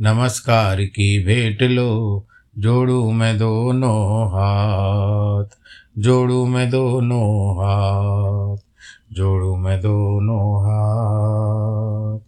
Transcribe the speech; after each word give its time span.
नमस्कार 0.00 0.82
की 0.82 1.24
भेंट 1.24 1.62
लो, 1.62 2.24
जोड़ू 2.58 3.12
मैं 3.12 3.38
दोनों 3.38 4.28
हाथ, 4.28 5.44
जोड़ू 5.98 6.46
मैं 6.46 6.70
दोनों 6.70 7.54
हाथ, 7.54 8.56
जोड़ू 9.12 9.56
मैं 9.56 9.80
दोनों 9.80 10.60
हाथ। 10.60 12.18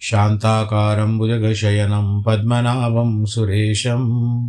शान्ताकारं 0.00 1.18
भुजगशयनं, 1.18 2.22
पद्मनाभं 2.22 3.24
सुरेशं 3.24 4.48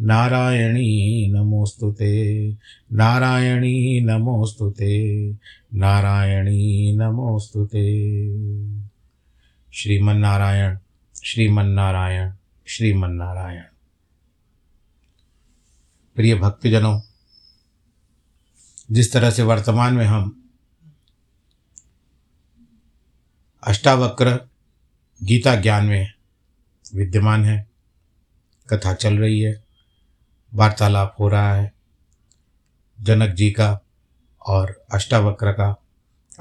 नारायणी 0.00 1.28
नमोऽस्तु 1.32 1.92
ते। 1.92 2.50
नारायणी 2.92 4.00
नमोऽस्तु 4.00 4.70
ते। 4.70 5.30
नारायणी 5.74 6.96
नमोऽस्तु 6.96 7.66
ते। 7.66 8.28
श्रीमन्नारायण 9.72 10.78
श्रीमन्नारायण 11.24 12.32
श्रीमन्नारायण। 12.66 13.62
प्रिय 16.16 16.34
भक्तजनों, 16.34 17.00
जिस 18.90 19.12
तरह 19.12 19.30
से 19.30 19.42
वर्तमान 19.42 19.94
में 19.94 20.04
हम 20.04 20.50
अष्टावक्र 23.66 24.48
गीता 25.22 25.56
ज्ञान 25.56 25.86
में 25.86 26.12
विद्यमान 26.94 27.44
है, 27.44 27.66
कथा 28.70 28.94
चल 28.94 29.18
रही 29.18 29.40
है 29.40 29.63
वार्तालाप 30.54 31.16
हो 31.20 31.28
रहा 31.28 31.54
है। 31.54 31.72
जनक 33.00 33.34
जी 33.34 33.50
का 33.50 33.80
और 34.46 34.84
अष्टावक्र 34.92 35.52
का 35.52 35.82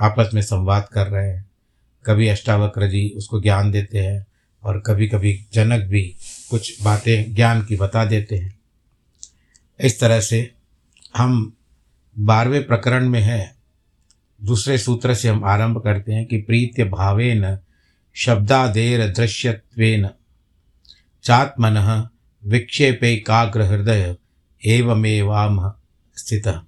आपस 0.01 0.29
में 0.33 0.41
संवाद 0.41 0.89
कर 0.93 1.07
रहे 1.07 1.29
हैं। 1.29 1.49
कभी 2.05 2.27
अष्टावक्र 2.27 2.87
जी 2.87 3.13
उसको 3.17 3.41
ज्ञान 3.41 3.71
देते 3.71 3.99
हैं 3.99 4.25
और 4.63 4.79
कभी 4.79 5.07
कभी 5.07 5.45
जनक 5.53 5.83
भी 5.83 6.15
कुछ 6.49 6.81
बातें 6.81 7.35
ज्ञान 7.35 7.65
की 7.65 7.75
बता 7.75 8.05
देते 8.05 8.37
हैं। 8.37 8.59
इस 9.81 9.99
तरह 9.99 10.19
से 10.19 10.53
हम 11.17 11.57
बारहवें 12.19 12.67
प्रकरण 12.67 13.09
में 13.09 13.21
है। 13.21 13.55
दूसरे 14.43 14.77
सूत्र 14.77 15.13
से 15.15 15.29
हम 15.29 15.45
आरंभ 15.45 15.77
करते 15.77 16.13
हैं 16.13 16.25
कि 16.25 16.37
प्रीत्य 16.37 16.83
भावेन 16.83 17.59
शब्दादेर 18.13 19.11
दृश्यत्वेन 19.11 20.09
चात्मन 21.23 21.77
विक्षेपैकाग्र 22.45 23.61
हृदय 23.61 24.15
एवमेवाम 24.65 25.73
स्थित। 26.15 26.61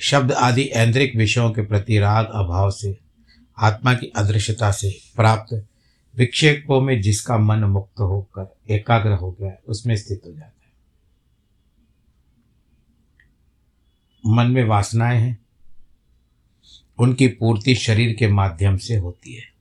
शब्द 0.00 0.32
आदि 0.32 0.62
ऐन्द्रिक 0.62 1.16
विषयों 1.16 1.50
के 1.50 1.62
प्रति 1.62 1.98
राग 1.98 2.26
अभाव 2.26 2.70
से, 2.70 2.98
आत्मा 3.58 3.94
की 3.94 4.06
अदृश्यता 4.06 4.70
से 4.70 5.00
प्राप्त 5.16 5.66
विक्षेपों 6.16 6.80
में 6.80 7.02
जिसका 7.02 7.38
मन 7.38 7.64
मुक्त 7.64 8.00
होकर 8.00 8.58
एकाग्र 8.70 9.10
हो 9.10 9.36
गया, 9.40 9.52
उसमें 9.68 9.96
स्थित 9.96 10.22
हो 10.26 10.32
जाता 10.32 10.46
है। 10.46 10.72
मन 14.26 14.46
में 14.46 14.64
वासनाएँ 14.64 15.20
हैं, 15.20 15.46
उनकी 16.98 17.28
पूर्ति 17.28 17.74
शरीर 17.74 18.16
के 18.16 18.28
माध्यम 18.28 18.76
से 18.76 18.96
होती 18.96 19.34
है 19.34 19.52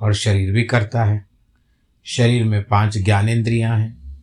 और 0.00 0.14
शरीर 0.14 0.52
भी 0.52 0.64
करता 0.64 1.04
है। 1.04 1.29
शरीर 2.04 2.44
में 2.44 2.64
पाँच 2.64 2.98
ज्ञानेन्द्रियाँ 2.98 3.78
हैं, 3.78 4.22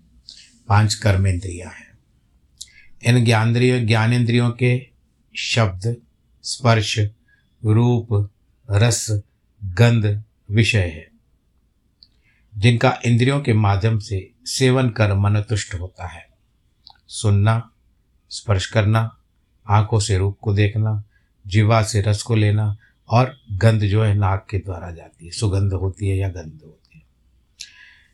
पाँच 0.68 0.94
कर्मेंद्रियाँ 0.94 1.72
हैं। 1.72 1.98
इन 3.06 3.26
ज्ञानेन्द्रियों 3.26 3.88
ज्ञानेन्द्रियों 3.88 4.52
के 4.52 4.88
शब्द, 5.36 5.98
स्पर्श, 6.44 7.00
रूप, 7.66 8.30
रस, 8.72 9.22
गंध 9.64 10.24
विषय 10.52 10.80
है। 10.80 11.08
जिनका 12.58 13.00
इंद्रियों 13.06 13.42
के 13.42 13.54
माध्यम 13.54 14.00
से 14.00 14.32
सेवन 14.46 14.90
कर 14.90 15.14
मन 15.14 15.42
तुष्ट 15.42 15.74
होता 15.74 16.08
है। 16.08 16.28
सुनना, 17.08 17.72
स्पर्श 18.30 18.66
करना, 18.66 19.18
आँखों 19.70 20.00
से 20.00 20.18
रूप 20.18 20.38
को 20.42 20.54
देखना, 20.54 21.04
जीवा 21.48 21.84
से 21.84 22.02
रस 22.02 22.22
को 22.22 22.36
लेना 22.36 22.78
और 23.10 23.38
गंध 23.52 23.82
जो 23.82 24.04
है 24.04 24.14
नाक 24.14 24.48
के 24.50 24.58
द्वारा 24.58 24.92
जाती 24.92 25.26
है। 25.26 25.32
सुगंध 25.32 25.74
होती 25.74 26.08
है 26.10 26.18
या 26.18 26.30
गंध 26.30 26.62
होती 26.66 26.66
है। 26.66 26.87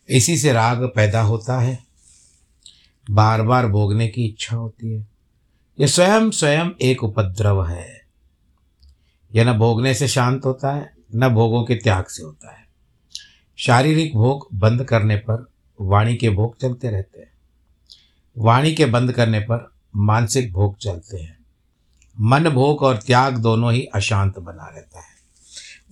इसी 0.09 0.37
से 0.37 0.53
राग 0.53 0.83
पैदा 0.95 1.21
होता 1.21 1.59
है। 1.59 1.83
बार 3.11 3.41
बार 3.41 3.67
भोगने 3.67 4.07
की 4.07 4.25
इच्छा 4.25 4.55
होती 4.55 4.93
है। 4.93 5.07
यह 5.79 5.87
स्वयं 5.87 6.31
स्वयं 6.31 6.69
एक 6.81 7.03
उपद्रव 7.03 7.67
है। 7.67 8.01
यह 9.35 9.43
न 9.45 9.57
भोगने 9.57 9.93
से 9.93 10.07
शांत 10.07 10.45
होता 10.45 10.75
है, 10.75 10.93
न 11.15 11.29
भोगों 11.29 11.63
के 11.63 11.75
त्याग 11.75 12.05
से 12.05 12.23
होता 12.23 12.59
है। 12.59 12.67
शारीरिक 13.57 14.13
भोग 14.13 14.47
बंद 14.53 14.83
करने 14.83 15.15
पर 15.15 15.47
वाणी 15.81 16.15
के 16.15 16.29
भोग 16.29 16.61
चलते 16.61 16.89
रहते 16.89 17.19
हैं। 17.19 17.31
वाणी 18.37 18.75
के 18.75 18.85
बंद 18.85 19.11
करने 19.11 19.39
पर 19.39 19.71
मानसिक 19.95 20.53
भोग 20.53 20.77
चलते 20.77 21.17
हैं। 21.17 21.37
मन 22.19 22.49
भोग 22.49 22.81
और 22.81 22.97
त्याग 22.97 23.37
दोनों 23.37 23.73
ही 23.73 23.85
अशांत 23.85 24.39
बना 24.39 24.67
रहता 24.67 24.99
है। 24.99 25.13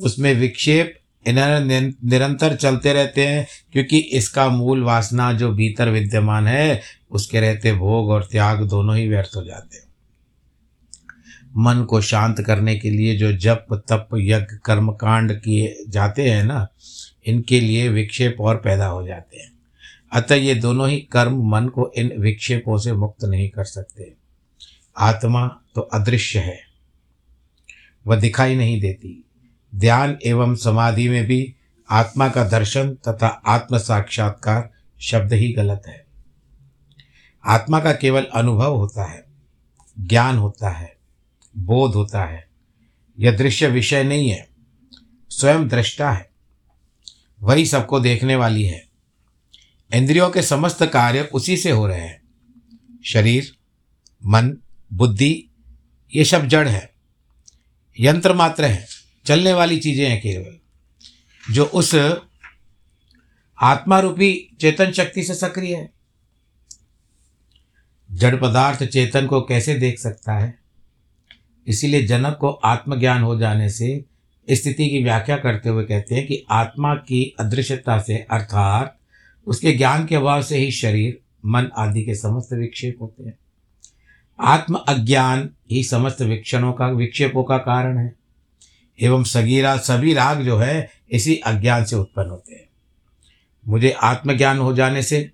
उसमें 0.02 0.34
विक्षेप 0.34 1.01
निरंतर 1.26 2.56
चलते 2.56 2.94
रहते 2.94 3.26
हैं, 3.28 3.48
क्योंकि 3.72 3.98
इसका 3.98 4.48
मूल 4.50 4.84
वासना 4.84 5.32
जो 5.34 5.52
भीतर 5.52 5.90
विद्यमान 5.90 6.48
है, 6.48 6.82
उसके 7.12 7.40
रहते 7.40 7.74
भोग 7.74 8.10
और 8.10 8.28
त्याग 8.32 8.64
दोनों 8.64 8.98
ही 8.98 9.08
व्यर्थ 9.08 9.36
हो 9.36 9.44
जाते 9.44 9.78
हैं। 9.78 9.90
मन 11.58 11.84
को 11.84 12.02
शांत 12.02 12.42
करने 12.42 12.76
के 12.76 12.90
लिए 12.90 13.16
जो 13.18 13.32
जप, 13.34 13.66
तप, 13.90 14.10
यज्ञ 14.16 14.58
कर्म 14.66 14.92
कांड 14.92 15.34
किए 15.42 15.76
जाते 15.90 16.30
हैं 16.30 16.44
ना, 16.44 16.68
इनके 17.26 17.60
लिए 17.60 17.88
विक्षेप 17.90 18.38
और 18.40 18.56
पैदा 18.56 18.86
हो 18.86 19.06
जाते 19.08 19.38
हैं। 19.38 19.52
अतः 20.14 20.36
ये 20.36 20.56
दोनों 20.56 20.90
ही 20.90 21.00
कर्म 21.12 21.42
मन 21.50 21.68
को 21.68 21.92
इन 21.98 22.12
विक्षेपों 22.18 22.78
से 22.78 22.94
मुक्त 22.94 23.24
नहीं 23.26 23.50
कर 23.50 23.64
सकते। 23.64 24.14
आत्मा 24.98 25.48
तो 25.76 25.82
अदृश्य 25.82 26.40
है, 26.40 26.60
वह 28.06 28.16
दिखाई 28.16 28.56
नहीं 28.56 28.80
देती। 28.82 29.24
ध्यान 29.76 30.18
एवं 30.26 30.56
समाधि 30.56 31.10
में 31.10 31.26
भी 31.26 31.56
आत्मा 31.90 32.30
का 32.30 32.44
दर्शन 32.44 32.94
तथा 33.08 33.28
आत्म 33.28 33.78
साक्षात्कार 33.78 34.70
शब्द 35.02 35.34
ही 35.34 35.52
गलत 35.54 35.84
है। 35.88 36.06
आत्मा 37.46 37.80
का 37.80 37.94
केवल 37.94 38.24
अनुभव 38.24 38.76
होता 38.76 39.06
है, 39.06 39.24
ज्ञान 40.00 40.38
होता 40.38 40.70
है, 40.70 40.96
बोध 41.58 41.96
होता 41.96 42.24
है, 42.26 42.48
यह 43.20 43.38
दृश्य 43.38 43.68
विषय 43.68 44.04
नहीं 44.04 44.30
है, 44.30 44.48
स्वयं 45.30 45.68
दृष्टा 45.68 46.12
है, 46.12 46.30
वही 47.42 47.66
सबको 47.66 48.00
देखने 48.00 48.36
वाली 48.36 48.64
है। 48.64 48.84
इंद्रियों 49.94 50.30
के 50.30 50.42
समस्त 50.42 50.84
कार्य 50.86 51.22
उसी 51.34 51.58
से 51.58 51.72
हो 51.72 51.88
रहे 51.88 52.02
हैं, 52.02 52.22
शरीर, 53.06 53.52
मन, 54.26 54.58
बुद्धि, 54.94 55.50
ये 56.16 56.26
सब 56.26 56.48
जड़ 56.48 56.68
है, 56.68 56.94
यंत्र 58.00 58.34
मात्र 58.34 58.66
है। 58.66 59.01
चलने 59.32 59.54
वाली 59.54 59.80
चीज़ें 59.80 60.10
हैं 60.10 60.22
केवल, 60.22 60.58
जो 61.54 61.66
उस 61.66 61.96
आत्मा 63.62 64.00
रूपी 64.00 64.58
चेतन 64.62 64.92
शक्ति 64.92 65.24
से 65.24 65.36
सक्रिय 65.36 65.76
है। 65.76 65.94
जड़ 68.12 68.36
पदार्थ 68.36 68.84
चेतन 68.84 69.28
को 69.28 69.42
कैसे 69.42 69.76
देख 69.76 70.00
सकता 70.00 70.34
है? 70.34 70.60
इसीलिए 71.68 72.08
जनक 72.08 72.38
को 72.42 72.50
आत्मज्ञान 72.50 73.22
हो 73.22 73.40
जाने 73.40 73.70
से 73.70 74.06
स्थिति 74.50 74.90
की 74.90 75.04
व्याख्या 75.04 75.38
करते 75.38 75.70
हुए 75.70 75.84
कहते 75.84 76.16
हैं 76.16 76.28
कि 76.28 76.46
आत्मा 76.50 76.96
की 76.96 77.36
अदृश्यता 77.40 78.00
से, 78.00 78.18
अर्थात 78.18 79.00
उसके 79.48 79.72
ज्ञान 79.72 80.06
के 80.06 80.16
अभाव 80.16 80.44
से 80.44 80.58
ही 80.58 80.72
शरीर, 80.72 81.20
मन 81.46 81.70
आदि 81.78 82.04
के 82.04 82.16
समस्त 82.16 82.54
विक्षेप 82.54 82.98
होते 83.02 83.24
हैं। 83.24 83.38
आत्म 84.40 84.76
अज्ञान 84.76 85.50
ही 85.72 85.84
समस्त 85.84 86.22
विक्षणों 86.22 86.74
का, 86.74 86.88
विक्षेपों 86.88 87.44
का 87.44 87.58
कारण 87.58 87.98
है। 87.98 88.21
एवं 89.00 89.24
सगीरा, 89.24 89.78
सभी 89.78 90.14
राग 90.14 90.42
जो 90.42 90.58
है, 90.58 90.90
इसी 91.12 91.36
अज्ञान 91.36 91.86
से 91.86 91.96
उत्पन्न 91.96 92.30
होते 92.30 92.56
हैं। 92.56 92.70
मुझे 93.68 93.92
आत्मज्ञान 93.92 94.58
हो 94.58 94.74
जाने 94.74 95.04
से 95.04 95.32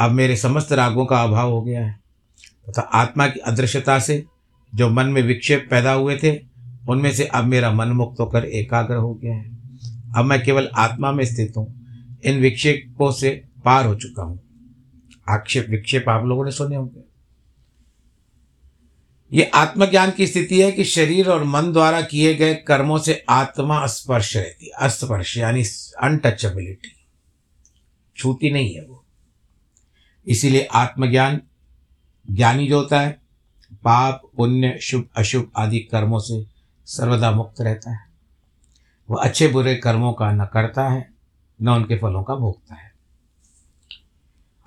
अब 0.00 0.10
मेरे 0.10 0.36
समस्त 0.36 0.72
रागों 0.72 1.06
का 1.06 1.22
अभाव 1.22 1.50
हो 1.50 1.62
गया 1.62 1.86
है। 1.86 2.00
तथा 2.68 2.82
आत्मा 2.82 3.28
की 3.28 3.40
अदृश्यता 3.40 3.98
से 3.98 4.24
जो 4.74 4.88
मन 4.88 5.06
में 5.06 5.22
विक्षेप 5.22 5.66
पैदा 5.70 5.92
हुए 5.92 6.16
थे, 6.16 6.40
उनमें 6.88 7.12
से 7.12 7.24
अब 7.24 7.44
मेरा 7.44 7.72
मन 7.72 7.88
मुक्त 7.88 8.20
होकर 8.20 8.44
एकाग्र 8.44 8.94
हो 8.94 9.14
गया 9.14 9.34
है। 9.34 9.50
अब 10.16 10.24
मैं 10.24 10.42
केवल 10.42 10.68
आत्मा 10.74 11.12
में 11.12 11.24
स्थित 11.24 11.52
हूँ। 11.56 11.82
इन 12.24 12.40
विक्षेपों 12.40 13.12
से 13.12 13.44
पार 13.64 13.86
हो 13.86 13.94
चुका 13.94 14.22
हूँ। 14.22 14.40
आक्षेप, 15.28 15.66
विक्षेप 15.68 16.08
आप 16.08 16.24
लोगों 16.24 16.44
ने 16.44 16.50
सुने 16.50 16.76
होंगे। 16.76 17.11
ये 19.32 19.44
आत्मज्ञान 19.44 20.10
की 20.10 20.26
स्थिति 20.26 20.62
है 20.62 20.72
कि 20.72 20.84
शरीर 20.84 21.28
और 21.28 21.44
मन 21.44 21.72
द्वारा 21.72 22.02
किए 22.02 22.34
गए 22.34 22.54
कर्मों 22.54 22.98
से 22.98 23.24
आत्मा 23.28 23.86
स्पर्श 23.86 24.36
रहती 24.36 24.66
है। 24.66 24.72
अस्पर्श, 24.72 25.36
यानी 25.36 25.64
अनटचेबिलिटी 26.02 27.06
छूती 28.16 28.50
नहीं 28.50 28.74
है 28.74 28.84
वो। 28.84 29.04
इसीलिए 30.26 30.68
आत्मज्ञान, 30.72 31.40
ज्ञानी 32.30 32.68
जो 32.68 32.76
होता 32.76 33.00
है, 33.00 33.20
पाप, 33.84 34.22
पुण्य, 34.36 34.78
शुभ, 34.82 35.08
अशुभ 35.16 35.50
आदि 35.56 35.78
कर्मों 35.78 36.18
से 36.18 36.46
सर्वदा 36.86 37.30
मुक्त 37.30 37.60
रहता 37.60 37.90
है। 37.90 38.00
वह 39.10 39.22
अच्छे 39.22 39.48
बुरे 39.48 39.74
कर्मों 39.74 40.12
का 40.12 40.32
न 40.32 40.44
करता 40.44 40.88
है, 40.88 41.10
न 41.62 41.68
उनके 41.68 41.96
फलों 41.96 42.24
का 42.24 42.34
भोगता 42.34 42.74
है। 42.74 42.92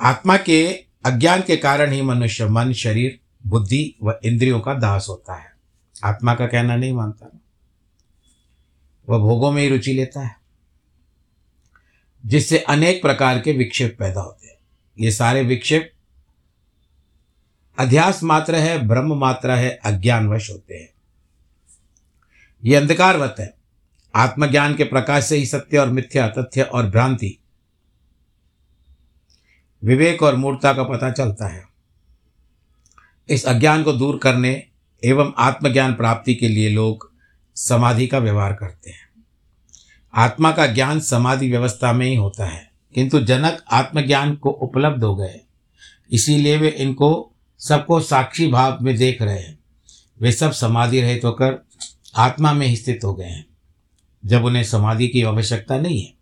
आत्मा 0.02 0.38
के 0.38 0.86
अज्ञान 1.06 1.42
के 1.42 1.58
कारण 1.58 1.92
ही 1.92 2.02
मनुष्य 2.02 2.46
मन, 2.46 2.74
शरीर 2.74 3.20
बुद्धि 3.48 3.96
व 4.04 4.20
इंद्रियों 4.26 4.60
का 4.60 4.74
दास 4.74 5.06
होता 5.10 5.36
है। 5.36 5.56
आत्मा 6.04 6.36
का 6.36 6.48
कहना 6.48 6.76
नहीं 6.76 6.94
मानता। 6.94 7.40
वह 9.10 9.18
भोगों 9.18 9.52
में 9.52 9.62
ही 9.64 9.70
रुचि 9.70 9.94
लेता 9.94 10.22
है, 10.22 10.36
जिससे 12.26 12.58
अनेक 12.60 13.02
प्रकार 13.02 13.40
के 13.40 13.52
विक्षेप 13.52 13.96
पैदा 14.00 14.22
होते 14.22 14.48
हैं। 14.48 14.58
ये 15.00 15.12
सारे 15.12 15.44
विक्षेप 15.44 15.92
अध्यास 17.80 18.24
मात्र 18.24 18.56
है, 18.56 18.88
ब्रह्म 18.88 19.20
मात्र 19.20 19.52
है, 19.52 19.70
अज्ञानवश 19.70 20.50
होते 20.50 20.76
हैं। 20.76 20.94
ये 22.64 22.76
अंधकारवत 22.76 23.36
है। 23.40 23.54
आत्मज्ञान 24.16 24.76
के 24.76 24.84
प्रकाश 24.84 25.26
से 25.26 25.38
ही 25.38 25.46
सत्य 25.46 25.78
और 25.78 25.90
मिथ्या, 25.90 26.28
तथ्य 26.28 26.62
और 26.62 26.90
भ्रांति, 26.90 27.38
विवेक 29.84 30.24
और 30.24 30.36
मूर्ता 30.36 30.74
का 30.74 30.84
पता 30.84 31.12
चलता 31.12 31.48
है। 31.48 31.75
इस 33.30 33.46
अज्ञान 33.46 33.84
को 33.84 33.94
दूर 33.94 34.18
करने 34.18 34.52
एवं 35.04 35.34
आत्मज्ञान 35.38 35.94
प्राप्ति 35.94 36.36
के 36.36 36.48
लिए 36.48 36.70
लोग 36.70 37.12
समाधि 37.58 38.08
का 38.08 38.18
व्यवहार 38.18 38.54
करते 38.54 38.90
हैं। 38.90 39.04
आत्मा 40.14 40.52
का 40.52 40.66
ज्ञान 40.68 41.00
समाधि 41.00 41.50
व्यवस्था 41.52 41.94
में 41.94 42.06
ही 42.06 42.16
होता 42.16 42.46
है, 42.46 42.70
किंतु 42.96 43.20
जनक 43.20 43.64
आत्मज्ञान 43.72 44.36
को 44.36 44.50
उपलब्ध 44.50 45.04
हो 45.04 45.16
गए। 45.16 45.40
इसीलिए 46.12 46.58
वे 46.58 46.70
इनको 46.70 47.32
सबको 47.60 48.00
साक्षी 48.00 48.48
भाव 48.48 48.78
में 48.82 48.96
देख 48.98 49.22
रहे 49.22 49.40
हैं। 49.40 49.58
वे 50.20 50.32
सब 50.32 50.52
समाधि 50.52 51.02
रहित 51.02 51.22
तो 51.22 51.28
होकर 51.28 51.64
आत्मा 52.16 52.54
में 52.54 52.66
ही 52.68 52.76
स्थित 52.76 53.04
हो 53.04 53.14
गए 53.14 53.26
हैं, 53.26 53.46
जब 54.24 54.46
उन्हें 54.46 54.64
समाधि 54.64 55.08
की 55.08 55.24
आवश्यकता 55.24 55.78
नहीं 55.78 56.02
है। 56.02 56.14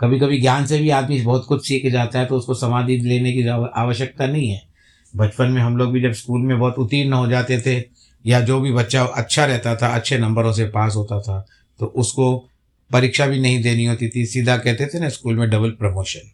कभी 0.00 0.18
कभी 0.20 0.40
ज्ञान 0.40 0.66
से 0.66 0.78
भी 0.78 0.90
आदमी 0.90 1.20
बहुत 1.20 1.44
कुछ 1.46 1.66
सीख 1.68 1.86
जाता 1.86 2.18
है 2.18 2.26
तो 2.26 2.36
उसको 2.36 2.54
समाधि 2.54 2.96
लेने 2.98 3.32
की 3.32 3.46
आवश्यकता 3.48 4.26
नहीं 4.26 4.48
है। 4.50 4.73
बचपन 5.16 5.48
में 5.48 5.62
हम 5.62 5.76
लोग 5.76 5.92
भी 5.92 6.02
जब 6.02 6.12
स्कूल 6.12 6.40
में 6.40 6.58
बहुत 6.58 6.74
उत्तीर्ण 6.78 7.12
हो 7.12 7.26
जाते 7.26 7.60
थे 7.60 7.84
या 8.26 8.40
जो 8.40 8.60
भी 8.60 8.72
बच्चा 8.72 9.04
अच्छा 9.04 9.44
रहता 9.46 9.76
था, 9.76 9.94
अच्छे 9.94 10.18
नंबरों 10.18 10.52
से 10.52 10.66
पास 10.66 10.94
होता 10.96 11.20
था 11.20 11.46
तो 11.78 11.86
उसको 11.86 12.48
परीक्षा 12.92 13.26
भी 13.26 13.40
नहीं 13.40 13.62
देनी 13.62 13.84
होती 13.84 14.08
थी। 14.08 14.26
सीधा 14.26 14.56
कहते 14.56 14.86
थे 14.86 15.00
ना, 15.00 15.08
स्कूल 15.08 15.36
में 15.36 15.50
डबल 15.50 15.70
प्रमोशन। 15.70 16.30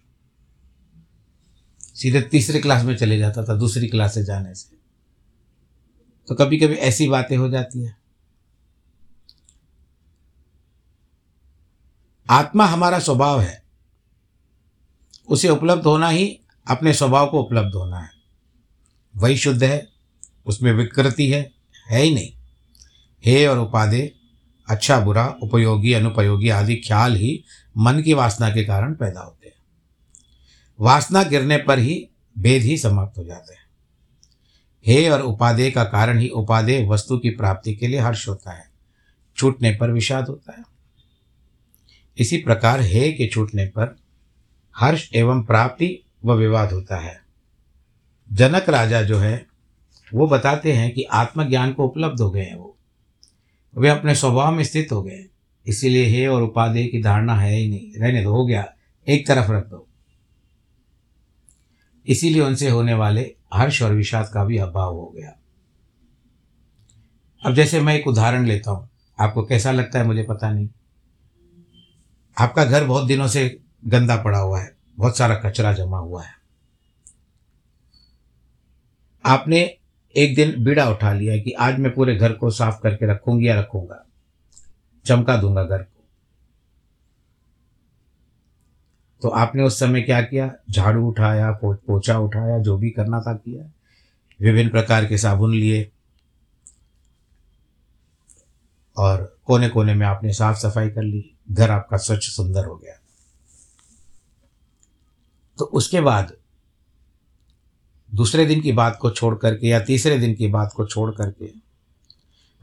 सीधे 1.95 2.21
तीसरे 2.21 2.61
क्लास 2.61 2.85
में 2.85 2.97
चले 2.97 3.19
जाता 3.19 3.45
था, 3.45 3.55
दूसरी 3.55 3.89
क्लास 3.89 4.15
से 4.15 4.25
जाने 4.25 4.55
से। 4.55 4.77
तो 6.29 6.35
कभी 6.35 6.59
कभी 6.59 6.75
ऐसी 6.75 7.09
बातें 7.09 7.37
हो 7.37 7.49
जाती 7.49 7.85
है। 7.85 7.97
आत्मा 12.31 12.67
हमारा 12.67 12.99
स्वभाव 12.99 13.41
है। 13.41 13.63
उसे 15.29 15.49
उपलब्ध 15.49 15.83
होना 15.83 16.09
ही 16.09 16.41
अपने 16.71 16.93
स्वभाव 16.95 17.27
को 17.27 17.43
उपलब्ध 17.43 17.75
होना 17.75 17.99
है। 17.99 18.20
वही 19.17 19.37
शुद्ध 19.37 19.65
है, 19.65 19.89
उसमें 20.47 20.73
विकृति 20.73 21.31
है 21.31 21.53
है 21.91 22.03
ही 22.03 22.15
नहीं। 22.15 22.33
हे 23.25 23.47
और 23.47 23.59
उपाधे 23.59 24.15
अच्छा 24.69 25.01
बुरा, 25.01 25.37
उपयोगी, 25.43 25.93
अनुपयोगी 25.93 26.49
आदि 26.49 26.77
ख्याल 26.77 27.17
ही 27.17 27.45
मन 27.77 28.03
की 28.03 28.13
वासना 28.13 28.51
के 28.51 28.65
कारण 28.65 28.95
पैदा 28.95 29.21
होते 29.21 29.47
हैं। 29.47 29.55
वासना 30.81 31.23
गिरने 31.23 31.59
पर 31.59 31.79
ही 31.79 32.09
भेद 32.39 32.63
ही 32.63 32.79
समाप्त 32.79 33.19
हो 33.19 33.25
जाते 33.25 33.55
हैं। 33.55 33.61
हे 34.87 35.09
और 35.09 35.23
उपादेय 35.23 35.71
का 35.71 35.85
कारण 35.85 36.19
ही 36.19 36.29
उपादेय 36.29 36.87
वस्तु 36.89 37.19
की 37.19 37.31
प्राप्ति 37.31 37.75
के 37.75 37.87
लिए 37.87 37.99
हर्ष 37.99 38.29
होता 38.29 38.53
है, 38.53 38.71
छूटने 39.37 39.77
पर 39.77 39.91
विषाद 39.91 40.29
होता 40.29 40.53
है। 40.53 40.65
इसी 42.19 42.39
प्रकार 42.39 42.81
हे 42.81 43.13
के 43.13 43.27
छूटने 43.27 43.67
पर 43.67 43.97
हर्ष 44.77 45.11
एवं 45.15 45.43
प्राप्ति 45.43 46.05
व 46.25 46.33
विवाद 46.33 46.73
होता 46.73 46.97
है। 46.97 47.20
जनक 48.33 48.69
राजा 48.69 49.03
जो 49.03 49.19
है, 49.19 49.47
वो 50.15 50.27
बताते 50.27 50.73
हैं 50.73 50.95
कि 50.95 51.03
आत्मज्ञान 51.03 51.73
को 51.73 51.85
उपलब्ध 51.85 52.21
हो 52.21 52.31
गए 52.31 52.43
हैं 52.43 52.57
वो। 52.57 52.77
वे 53.79 53.89
अपने 53.89 54.15
स्वभाव 54.15 54.53
में 54.53 54.65
स्थित 54.65 54.89
हो 54.93 55.03
गए 55.03 55.15
हैं। 55.15 55.29
इसीलिए 55.67 56.05
हे 56.07 56.27
और 56.27 56.43
उपाधेय 56.43 56.87
की 56.87 57.03
धारणा 57.03 57.35
है 57.35 57.55
ही 57.55 57.69
नहीं। 57.69 58.01
रहने 58.01 58.23
दो, 58.23 58.31
हो 58.31 58.47
गया। 58.47 58.75
एक 59.09 59.27
तरफ़ 59.27 59.51
रख 59.51 59.67
दो। 59.67 59.89
इसीलिए 62.07 62.43
उनसे 62.43 62.71
होने 62.71 62.95
वाले 62.95 63.35
हर्ष 63.55 63.83
और 63.83 63.95
विषाद 63.95 64.31
का 64.35 64.45
भी 64.45 64.59
अभाव 64.59 64.95
हो 64.95 65.15
गया। 65.17 65.37
अब 67.47 67.55
जैसे 67.55 67.81
मैं 67.81 67.95
एक 67.95 68.07
उदाहरण 68.07 68.47
लेता 68.47 68.71
हूँ। 68.71 68.89
आपको 69.21 69.43
कैसा 69.47 69.73
लगता 69.73 69.99
है 69.99 70.07
मुझे 70.07 70.23
पता 70.23 70.51
नहीं। 70.51 70.69
आपका 72.39 72.65
घर 72.65 72.85
बहुत 72.85 73.07
दिनों 73.07 73.29
से 73.29 73.61
गंदा 73.87 74.17
पड़ा 74.17 74.39
हुआ 74.39 74.61
है। 74.61 74.77
बहुत 74.97 75.17
सारा 75.17 75.35
कचरा 75.35 75.73
जमा 75.73 75.99
हुआ 75.99 76.25
है। 76.25 76.40
आपने 79.25 79.79
एक 80.17 80.35
दिन 80.35 80.65
बीड़ा 80.65 80.91
उठा 80.91 81.13
लिया 81.13 81.39
कि 81.39 81.51
आज 81.51 81.79
मैं 81.79 81.95
पूरे 81.95 82.17
घर 82.17 82.33
को 82.33 82.51
साफ़ 82.51 82.81
करके 82.83 83.07
रखूँगी 83.07 83.49
या 83.49 83.61
रखूँगा? 83.61 84.07
चमका 85.05 85.37
दूँगा 85.37 85.65
घर 85.65 85.83
को। 85.83 86.05
तो 89.23 89.29
आपने 89.29 89.63
उस 89.63 89.79
समय 89.79 90.03
क्या 90.03 90.23
किया? 90.23 90.55
झाड़ू 90.71 91.09
उठाया 91.09 91.51
पो, 91.51 91.75
पोछा 91.75 92.19
उठाया 92.19 92.59
जो 92.59 92.79
भी 92.79 92.91
करना 92.91 93.21
था 93.21 93.35
किया। 93.35 93.65
विभिन्न 94.41 94.71
प्रकार 94.71 95.07
के 95.07 95.19
साबुन 95.19 95.55
लिए। 95.55 95.91
और 98.97 99.37
कोने 99.45 99.69
कोने 99.69 99.95
में 99.95 100.07
आपने 100.07 100.33
साफ़ 100.33 100.57
सफ़ाई 100.57 100.89
कर 100.89 101.03
ली। 101.03 101.35
घर 101.51 101.71
आपका 101.71 101.97
स्वच्छ 101.97 102.25
सुंदर 102.25 102.65
हो 102.65 102.77
गया। 102.77 102.95
तो 105.59 105.65
उसके 105.65 106.01
बाद 106.01 106.33
दूसरे 108.15 108.47
दिन 108.47 108.61
की 108.61 108.73
बात 108.73 108.99
को 109.01 109.11
छोड़ 109.11 109.35
करके 109.35 109.69
या 109.69 109.81
तीसरे 109.81 110.19
दिन 110.19 110.35
की 110.35 110.49
बात 110.49 110.73
को 110.77 110.87
छोड़ 110.87 111.11
करके 111.11 111.51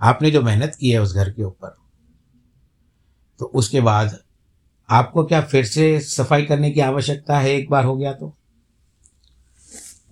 आपने 0.02 0.32
जो 0.32 0.42
मेहनत 0.42 0.78
की 0.80 0.90
है 0.90 1.02
उस 1.02 1.16
घर 1.16 1.32
के 1.32 1.44
ऊपर 1.44 1.78
तो 3.40 3.46
उसके 3.46 3.82
बाद 3.82 4.20
आपको 4.90 5.26
क्या 5.26 5.42
फिर 5.42 5.66
से 5.66 6.00
सफ़ाई 6.00 6.44
करने 6.44 6.72
की 6.72 6.80
आवश्यकता 6.80 7.40
है? 7.40 7.50
एक 7.50 7.70
बार 7.70 7.86
हो 7.86 7.98
गया 7.98 8.14
तो। 8.14 8.34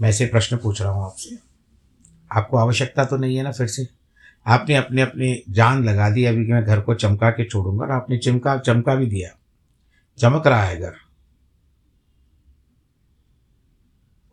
मैं 0.01 0.09
ऐसे 0.09 0.25
प्रश्न 0.25 0.57
पूछ 0.57 0.81
रहा 0.81 0.91
हूँ 0.91 1.05
आपसे। 1.05 1.39
आपको 2.31 2.57
आवश्यकता 2.57 3.05
तो 3.05 3.17
नहीं 3.17 3.37
है 3.37 3.43
ना 3.43 3.51
फिर 3.51 3.67
से? 3.67 3.87
आपने 4.47 4.75
अपने 4.75 5.01
अपनी 5.01 5.43
जान 5.49 5.83
लगा 5.83 6.09
दी 6.09 6.25
अभी 6.25 6.45
कि 6.45 6.53
मैं 6.53 6.63
घर 6.63 6.81
को 6.81 6.93
चमका 6.93 7.29
के 7.29 7.45
छोड़ूँगा 7.45 7.83
और 7.83 7.91
आपने 7.91 8.17
चमका 8.17 8.57
चमका 8.57 8.95
भी 8.95 9.05
दिया। 9.05 9.29
चमक 10.17 10.47
रहा 10.47 10.63
है 10.63 10.81
घर। 10.81 10.93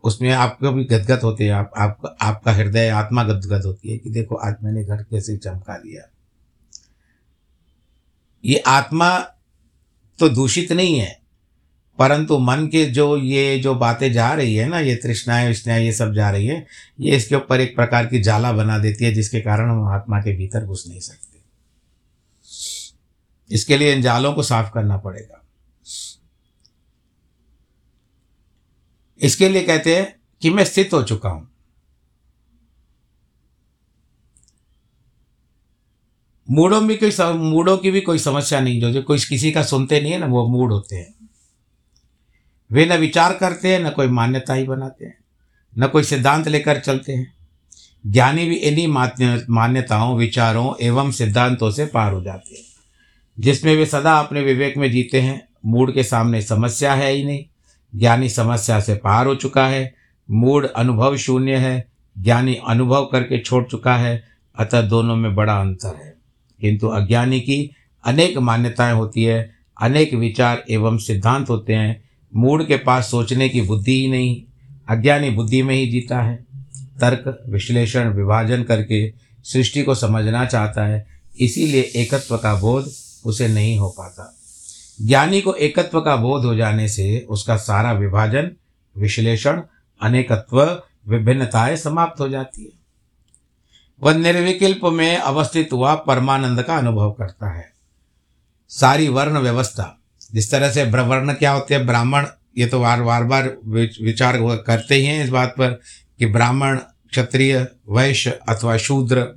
उसमें 0.03 0.31
आपको 0.31 0.71
भी 0.71 0.83
गदगद 0.83 1.21
होते 1.21 1.43
हैं 1.43 1.51
आप, 1.51 1.71
आप 1.77 2.17
आपका 2.21 2.51
हृदय 2.51 2.89
आत्मा 2.89 3.23
गदगद 3.23 3.65
होती 3.65 3.91
है 3.91 3.97
कि 3.97 4.09
देखो 4.09 4.35
आज 4.35 4.55
मैंने 4.63 4.83
घर 4.83 5.03
कैसे 5.03 5.37
चमका 5.37 5.77
दिया। 5.77 6.09
ये 8.43 8.57
आत्मा 8.57 9.17
तो 10.19 10.29
दूषित 10.29 10.71
नहीं 10.71 10.99
है 10.99 11.21
परंतु 11.99 12.37
मन 12.39 12.67
के 12.67 12.85
जो 12.85 13.17
ये 13.17 13.59
जो 13.59 13.75
बातें 13.75 14.11
जा 14.13 14.33
रही 14.33 14.55
है 14.55 14.67
ना 14.69 14.79
ये 14.79 14.95
तृष्णाएँ 14.95 15.47
विष्णाएँ 15.47 15.85
ये 15.85 15.91
सब 15.93 16.13
जा 16.13 16.29
रही 16.31 16.47
है 16.47 16.65
ये 16.99 17.15
इसके 17.15 17.35
ऊपर 17.35 17.61
एक 17.61 17.75
प्रकार 17.75 18.05
की 18.05 18.21
जाला 18.21 18.51
बना 18.51 18.77
देती 18.77 19.05
है 19.05 19.13
जिसके 19.13 19.41
कारण 19.41 19.69
हम 19.69 19.87
आत्मा 19.87 20.19
के 20.19 20.35
भीतर 20.37 20.65
घुस 20.65 20.85
नहीं 20.87 20.99
सकते। 20.99 21.39
इसके 23.51 23.77
लिए 23.77 23.93
इन 23.93 24.01
जालों 24.01 24.33
को 24.33 24.43
साफ़ 24.43 24.71
करना 24.73 24.97
पड़ेगा। 24.97 25.42
इसके 29.23 29.49
लिए 29.49 29.63
कहते 29.63 29.95
हैं 29.95 30.15
कि 30.41 30.49
मैं 30.49 30.63
स्थित 30.63 30.93
हो 30.93 31.01
चुका 31.03 31.29
हूँ। 31.29 31.47
मूडों 36.47 36.79
में 36.81 36.97
कोई 36.99 37.11
मूडों 37.33 37.77
की 37.77 37.91
भी 37.91 38.01
कोई 38.01 38.19
समस्या 38.19 38.59
नहीं, 38.59 38.79
जो 38.81 38.91
जो 38.91 39.01
कोई 39.01 39.19
किसी 39.19 39.51
का 39.51 39.63
सुनते 39.63 40.01
नहीं 40.01 40.11
है 40.11 40.17
ना, 40.17 40.25
वो 40.25 40.47
मूड 40.47 40.71
होते 40.71 40.95
हैं। 40.95 41.13
वे 42.69 42.85
न 42.85 42.97
विचार 42.97 43.33
करते 43.33 43.73
हैं, 43.73 43.79
न 43.79 43.89
कोई 43.89 44.07
मान्यता 44.07 44.53
ही 44.53 44.63
बनाते 44.63 45.05
हैं, 45.05 45.17
न 45.73 45.87
कोई 45.87 46.03
सिद्धांत 46.03 46.47
लेकर 46.47 46.79
चलते 46.79 47.13
हैं। 47.13 47.33
ज्ञानी 48.05 48.45
भी 48.45 48.55
इन्हीं 48.55 48.87
मान्यताओं, 48.87 50.15
विचारों 50.17 50.73
एवं 50.81 51.11
सिद्धांतों 51.11 51.71
से 51.71 51.85
पार 51.85 52.13
हो 52.13 52.21
जाते 52.23 52.55
हैं, 52.55 52.63
जिसमें 53.37 53.75
वे 53.75 53.85
सदा 53.85 54.17
अपने 54.19 54.41
विवेक 54.41 54.77
में 54.77 54.91
जीते 54.91 55.21
हैं। 55.21 55.47
मूड 55.65 55.93
के 55.93 56.03
सामने 56.03 56.41
समस्या 56.41 56.93
है 56.93 57.11
ही 57.11 57.23
नहीं। 57.23 57.45
ज्ञानी 57.95 58.29
समस्या 58.29 58.79
से 58.79 58.95
पार 58.95 59.25
हो 59.25 59.35
चुका 59.35 59.67
है, 59.67 59.93
मूड 60.31 60.69
अनुभव 60.71 61.17
शून्य 61.17 61.55
है, 61.55 61.87
ज्ञानी 62.19 62.57
अनुभव 62.67 63.05
करके 63.05 63.39
छोड़ 63.39 63.63
चुका 63.63 63.95
है, 63.95 64.23
अतः 64.59 64.81
दोनों 64.81 65.15
में 65.15 65.35
बड़ा 65.35 65.53
अंतर 65.53 65.95
है। 65.95 66.15
किंतु 66.61 66.87
अज्ञानी 66.87 67.39
की 67.39 67.75
अनेक 68.05 68.37
मान्यताएँ 68.37 68.93
होती 68.93 69.23
है, 69.23 69.51
अनेक 69.81 70.13
विचार 70.13 70.63
एवं 70.69 70.97
सिद्धांत 70.97 71.49
होते 71.49 71.73
हैं, 71.73 72.03
मूड 72.35 72.67
के 72.67 72.77
पास 72.77 73.11
सोचने 73.11 73.49
की 73.49 73.61
बुद्धि 73.61 74.01
ही 74.01 74.07
नहीं, 74.07 74.43
अज्ञानी 74.89 75.29
बुद्धि 75.29 75.63
में 75.63 75.75
ही 75.75 75.87
जीता 75.87 76.21
है। 76.21 76.45
तर्क, 77.01 77.43
विश्लेषण, 77.49 78.13
विभाजन 78.13 78.63
करके 78.63 79.13
सृष्टि 79.43 79.83
को 79.83 79.95
समझना 79.95 80.45
चाहता 80.45 80.85
है, 80.85 81.07
इसीलिए 81.39 81.81
एकत्व 81.81 82.37
का 82.37 82.55
बोध 82.55 82.85
उसे 83.25 83.47
नहीं 83.47 83.77
हो 83.77 83.89
पाता। 83.89 84.39
ज्ञानी 85.01 85.41
को 85.41 85.53
एकत्व 85.53 86.01
का 86.01 86.15
बोध 86.15 86.45
हो 86.45 86.55
जाने 86.55 86.87
से 86.87 87.25
उसका 87.29 87.57
सारा 87.57 87.91
विभाजन, 87.91 88.51
विश्लेषण, 88.97 89.61
अनेकत्व, 90.01 90.81
विभिन्नताएँ 91.07 91.75
समाप्त 91.75 92.21
हो 92.21 92.29
जाती 92.29 92.63
है। 92.63 92.69
वह 94.03 94.13
निर्विकल्प 94.13 94.79
में 94.85 95.17
अवस्थित 95.17 95.69
हुआ 95.73 95.95
परमानंद 95.95 96.63
का 96.63 96.77
अनुभव 96.77 97.11
करता 97.11 97.57
है। 97.57 97.73
सारी 98.69 99.07
वर्ण 99.07 99.39
व्यवस्था, 99.39 99.99
जिस 100.33 100.51
तरह 100.51 100.69
से 100.69 100.83
वर्ण 100.83 101.33
क्या 101.33 101.51
होते 101.51 101.75
हैं, 101.75 101.85
ब्राह्मण, 101.85 102.25
ये 102.57 102.65
तो 102.65 102.79
बार 102.79 103.01
बार 103.01 103.23
बार 103.23 103.57
विचार 104.01 104.39
करते 104.41 104.95
ही 104.95 105.05
हैं 105.05 105.23
इस 105.23 105.29
बात 105.29 105.49
पर 105.49 105.81
कि 106.19 106.25
ब्राह्मण, 106.25 106.77
क्षत्रिय, 106.77 107.67
वैश्य 107.89 108.39
अथवा 108.49 108.77
शूद्र। 108.77 109.27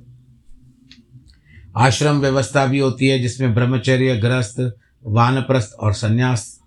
आश्रम 1.77 2.19
व्यवस्था 2.19 2.65
भी 2.65 2.79
होती 2.79 3.07
है 3.07 3.19
जिसमें 3.19 3.53
ब्रह्मचर्य 3.53 4.17
ग्रस्त 4.17 4.77
वानप्रस्थ 5.05 5.73
और 5.73 5.93
संन्यास। 5.93 6.61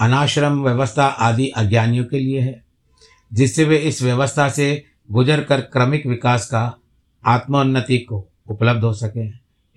अनाश्रम 0.00 0.62
व्यवस्था 0.62 1.06
आदि 1.06 1.48
अज्ञानियों 1.48 2.04
के 2.04 2.18
लिए 2.18 2.40
है, 2.40 2.64
जिससे 3.32 3.64
वे 3.64 3.76
इस 3.76 4.02
व्यवस्था 4.02 4.48
से 4.48 4.84
गुजर 5.10 5.44
कर 5.44 5.60
क्रमिक 5.60 6.06
विकास 6.06 6.46
का, 6.46 6.78
आत्मोन्नति 7.24 7.98
को 7.98 8.28
उपलब्ध 8.50 8.84
हो 8.84 8.92
सके। 8.92 9.28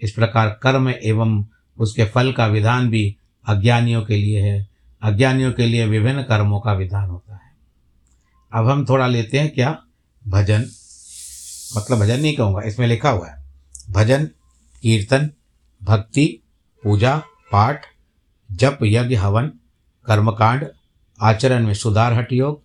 इस 0.01 0.11
प्रकार 0.11 0.59
कर्म 0.63 0.89
एवं 0.89 1.45
उसके 1.77 2.05
फल 2.05 2.31
का 2.31 2.47
विधान 2.47 2.89
भी 2.89 3.17
अज्ञानियों 3.47 4.01
के 4.01 4.17
लिए 4.17 4.41
है। 4.41 4.67
अज्ञानियों 5.01 5.53
के 5.53 5.65
लिए 5.65 5.85
विभिन्न 5.85 6.23
कर्मों 6.23 6.59
का 6.59 6.73
विधान 6.73 7.09
होता 7.09 7.33
है। 7.33 7.51
अब 8.53 8.69
हम 8.69 8.85
थोड़ा 8.85 9.07
लेते 9.07 9.39
हैं 9.39 9.53
क्या? 9.53 9.83
भजन। 10.27 10.65
मतलब 11.77 11.99
भजन 11.99 12.19
नहीं 12.19 12.37
कहूँगा, 12.37 12.61
इसमें 12.61 12.87
लिखा 12.87 13.09
हुआ 13.09 13.29
है। 13.29 13.43
भजन 13.89 14.29
कीर्तन, 14.81 15.29
भक्ति, 15.83 16.41
पूजा, 16.83 17.17
पाठ, 17.51 17.85
जप, 18.51 18.79
यज्ञ, 18.83 19.15
हवन, 19.15 19.47
कर्मकांड, 20.05 20.67
आचरण 21.21 21.65
में 21.65 21.73
सुधार 21.73 22.13
हट 22.13 22.33
योग, 22.33 22.63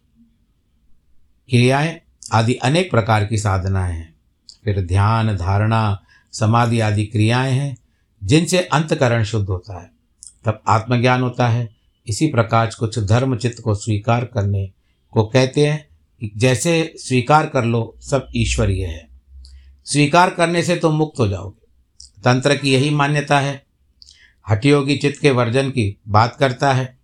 क्रियाएँ 1.50 2.00
आदि 2.32 2.54
अनेक 2.54 2.90
प्रकार 2.90 3.24
की 3.24 3.38
साधनाएँ 3.38 3.92
हैं। 3.92 4.14
फिर 4.64 4.80
ध्यान, 4.80 5.36
धारणा, 5.36 6.02
समाधि 6.32 6.80
आदि 6.80 7.06
क्रियाएँ 7.06 7.52
हैं, 7.52 7.76
जिनसे 8.24 8.58
अंतकरण 8.58 9.24
शुद्ध 9.24 9.48
होता 9.48 9.80
है। 9.80 9.90
तब 10.44 10.62
आत्मज्ञान 10.68 11.22
होता 11.22 11.48
है। 11.48 11.76
इसी 12.06 12.26
प्रकार 12.26 12.70
कुछ 12.78 12.98
धर्म 12.98 13.36
चित्त 13.36 13.62
को 13.62 13.74
स्वीकार 13.74 14.24
करने 14.24 14.72
को 15.10 15.24
कहते 15.24 15.66
हैं 15.66 15.88
कि 16.20 16.32
जैसे 16.36 16.94
स्वीकार 16.96 17.46
कर 17.46 17.64
लो, 17.64 17.96
सब 18.00 18.28
ईश्वरीय 18.36 18.86
है। 18.86 19.08
स्वीकार 19.84 20.30
करने 20.30 20.62
से 20.62 20.76
तुम 20.76 20.94
मुक्त 20.94 21.20
हो 21.20 21.28
जाओगे। 21.28 21.65
तंत्र 22.24 22.56
की 22.56 22.72
यही 22.72 22.90
मान्यता 22.90 23.40
है। 23.40 23.66
हठयोगी 24.48 24.96
चित्त 24.96 25.20
के 25.20 25.30
वर्जन 25.30 25.70
की 25.70 26.00
बात 26.08 26.36
करता 26.36 26.72
है। 26.72 26.98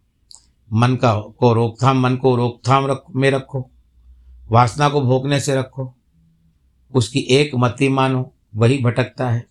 मन 0.72 0.96
का, 0.96 1.14
को 1.14 1.52
रोकथाम, 1.52 2.00
मन 2.00 2.16
को 2.16 2.36
रोकथाम 2.36 2.86
रख, 2.86 3.02
में 3.16 3.30
रखो। 3.30 3.70
वासना 4.48 4.88
को 4.88 5.00
भोगने 5.00 5.40
से 5.40 5.56
रखो। 5.56 5.94
उसकी 6.94 7.20
एक 7.20 7.50
मति 7.54 7.88
मानो, 7.88 8.32
वही 8.56 8.78
भटकता 8.78 9.30
है। 9.30 9.46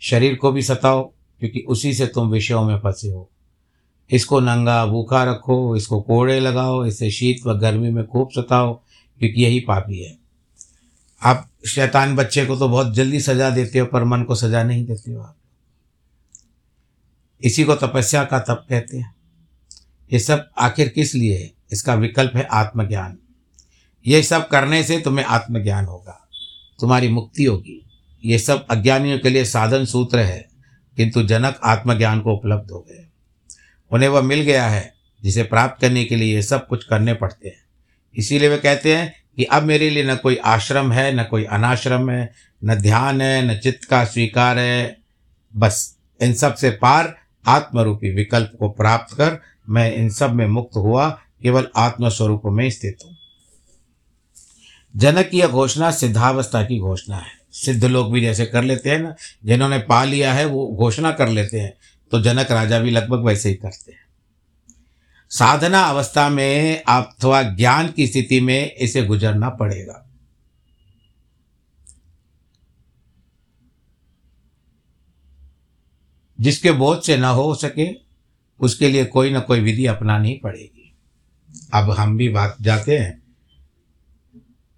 शरीर 0.00 0.34
को 0.34 0.52
भी 0.52 0.62
सताओ, 0.62 1.12
क्योंकि 1.40 1.60
उसी 1.60 1.94
से 1.94 2.06
तुम 2.06 2.28
विषयों 2.28 2.62
में 2.62 2.78
फंसे 2.78 3.08
हो। 3.08 3.30
इसको 4.10 4.40
नंगा, 4.40 4.86
भूखा 4.86 5.24
रखो, 5.24 5.76
इसको 5.76 6.00
कोड़े 6.00 6.40
लगाओ, 6.40 6.84
इसे 6.84 7.10
शीत 7.10 7.46
व 7.46 7.54
गर्मी 7.54 7.90
में 7.90 8.06
खूब 8.06 8.30
सताओ, 8.30 8.74
क्योंकि 9.18 9.44
यही 9.44 9.60
पापी 9.60 10.02
है। 10.02 10.21
आप 11.22 11.50
शैतान 11.66 12.16
बच्चे 12.16 12.46
को 12.46 12.56
तो 12.56 12.68
बहुत 12.68 12.94
जल्दी 12.94 13.20
सजा 13.20 13.50
देते 13.50 13.78
हो, 13.78 13.86
पर 13.86 14.04
मन 14.04 14.22
को 14.22 14.34
सजा 14.34 14.62
नहीं 14.62 14.84
देते 14.84 15.12
हो 15.12 15.20
आप। 15.20 15.36
इसी 17.42 17.64
को 17.64 17.74
तपस्या 17.74 18.24
का 18.24 18.38
तप 18.38 18.66
कहते 18.68 18.96
हैं। 18.96 19.14
ये 20.12 20.18
सब 20.18 20.50
आखिर 20.58 20.88
किस 20.88 21.14
लिए 21.14 21.38
है? 21.38 21.50
इसका 21.72 21.94
विकल्प 21.94 22.32
है 22.36 22.42
आत्मज्ञान। 22.42 23.18
ये 24.06 24.22
सब 24.22 24.48
करने 24.48 24.82
से 24.84 25.00
तुम्हें 25.00 25.24
आत्मज्ञान 25.26 25.84
होगा, 25.84 26.28
तुम्हारी 26.80 27.08
मुक्ति 27.08 27.44
होगी। 27.44 27.80
ये 28.24 28.38
सब 28.38 28.66
अज्ञानियों 28.66 29.18
के 29.18 29.30
लिए 29.30 29.44
साधन 29.44 29.84
सूत्र 29.84 30.18
है, 30.18 30.48
किंतु 30.96 31.22
जनक 31.22 31.60
आत्मज्ञान 31.64 32.20
को 32.20 32.34
उपलब्ध 32.34 32.70
हो 32.70 32.80
गए। 32.80 33.06
उन्हें 33.90 34.08
वह 34.08 34.20
मिल 34.20 34.40
गया 34.40 34.66
है 34.66 34.94
जिसे 35.22 35.42
प्राप्त 35.42 35.80
करने 35.80 36.04
के 36.04 36.16
लिए 36.16 36.34
ये 36.34 36.42
सब 36.42 36.66
कुछ 36.66 36.84
करने 36.84 37.14
पड़ते 37.14 37.48
हैं। 37.48 37.64
इसीलिए 38.14 38.48
वे 38.48 38.58
कहते 38.58 38.96
हैं 38.96 39.21
कि 39.36 39.44
अब 39.44 39.62
मेरे 39.62 39.90
लिए 39.90 40.04
न 40.04 40.16
कोई 40.16 40.36
आश्रम 40.36 40.92
है, 40.92 41.14
न 41.14 41.22
कोई 41.22 41.44
अनाश्रम 41.44 42.10
है, 42.10 42.32
न 42.64 42.74
ध्यान 42.74 43.20
है, 43.20 43.46
न 43.46 43.58
चित्त 43.58 43.84
का 43.84 44.04
स्वीकार 44.04 44.58
है। 44.58 44.96
बस 45.56 45.96
इन 46.22 46.34
सबसे 46.34 46.70
पार 46.70 47.16
आत्मरूपी 47.46 48.10
विकल्प 48.10 48.52
को 48.58 48.68
प्राप्त 48.68 49.14
कर 49.14 49.38
मैं 49.68 49.94
इन 49.94 50.10
सब 50.10 50.32
में 50.32 50.46
मुक्त 50.46 50.76
हुआ, 50.76 51.08
केवल 51.42 51.68
आत्मस्वरूप 51.76 52.42
में 52.46 52.70
स्थित 52.70 52.98
हूँ। 53.04 53.16
जनक 54.96 55.30
यह 55.34 55.46
घोषणा 55.46 55.90
सिद्धावस्था 55.90 56.62
की 56.62 56.78
घोषणा 56.78 57.16
है। 57.16 57.42
सिद्ध 57.52 57.84
लोग 57.84 58.12
भी 58.12 58.20
जैसे 58.20 58.46
कर 58.46 58.62
लेते 58.62 58.90
हैं 58.90 58.98
ना, 58.98 59.14
जिन्होंने 59.44 59.78
पा 59.78 60.04
लिया 60.04 60.32
है, 60.32 60.44
वो 60.44 60.76
घोषणा 60.78 61.10
कर 61.10 61.28
लेते 61.28 61.60
हैं। 61.60 61.74
तो 62.10 62.20
जनक 62.20 62.50
राजा 62.50 62.78
भी 62.78 62.90
लगभग 62.90 63.24
वैसे 63.24 63.48
ही 63.48 63.54
करते 63.54 63.92
हैं। 63.92 64.01
साधना 65.32 65.80
अवस्था 65.80 66.28
में 66.28 66.82
अथवा 66.82 67.42
ज्ञान 67.42 67.88
की 67.88 68.06
स्थिति 68.06 68.40
में 68.40 68.74
इसे 68.74 69.02
गुजरना 69.02 69.48
पड़ेगा। 69.50 69.98
जिसके 76.38 76.72
बोध 76.72 77.02
से 77.02 77.16
न 77.16 77.24
हो 77.24 77.54
सके, 77.54 77.88
उसके 78.60 78.88
लिए 78.88 79.04
कोई 79.04 79.30
ना 79.30 79.40
कोई 79.40 79.60
विधि 79.60 79.86
अपनानी 79.86 80.40
पड़ेगी। 80.42 80.94
अब 81.74 81.90
हम 81.90 82.16
भी 82.16 82.28
बात 82.28 82.56
जाते 82.60 82.98
हैं, 82.98 83.22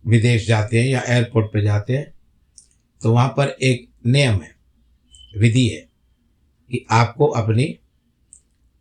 विदेश 0.05 0.47
जाते 0.47 0.81
हैं 0.81 0.89
या 0.89 1.03
एयरपोर्ट 1.07 1.47
पर 1.47 1.63
जाते 1.63 1.97
हैं 1.97 2.13
तो 3.01 3.13
वहाँ 3.13 3.29
पर 3.29 3.49
एक 3.63 3.89
नियम 4.07 4.35
है, 4.35 4.55
विधि 5.39 5.67
है 5.69 5.81
कि 6.71 6.85
आपको 6.91 7.27
अपनी 7.27 7.67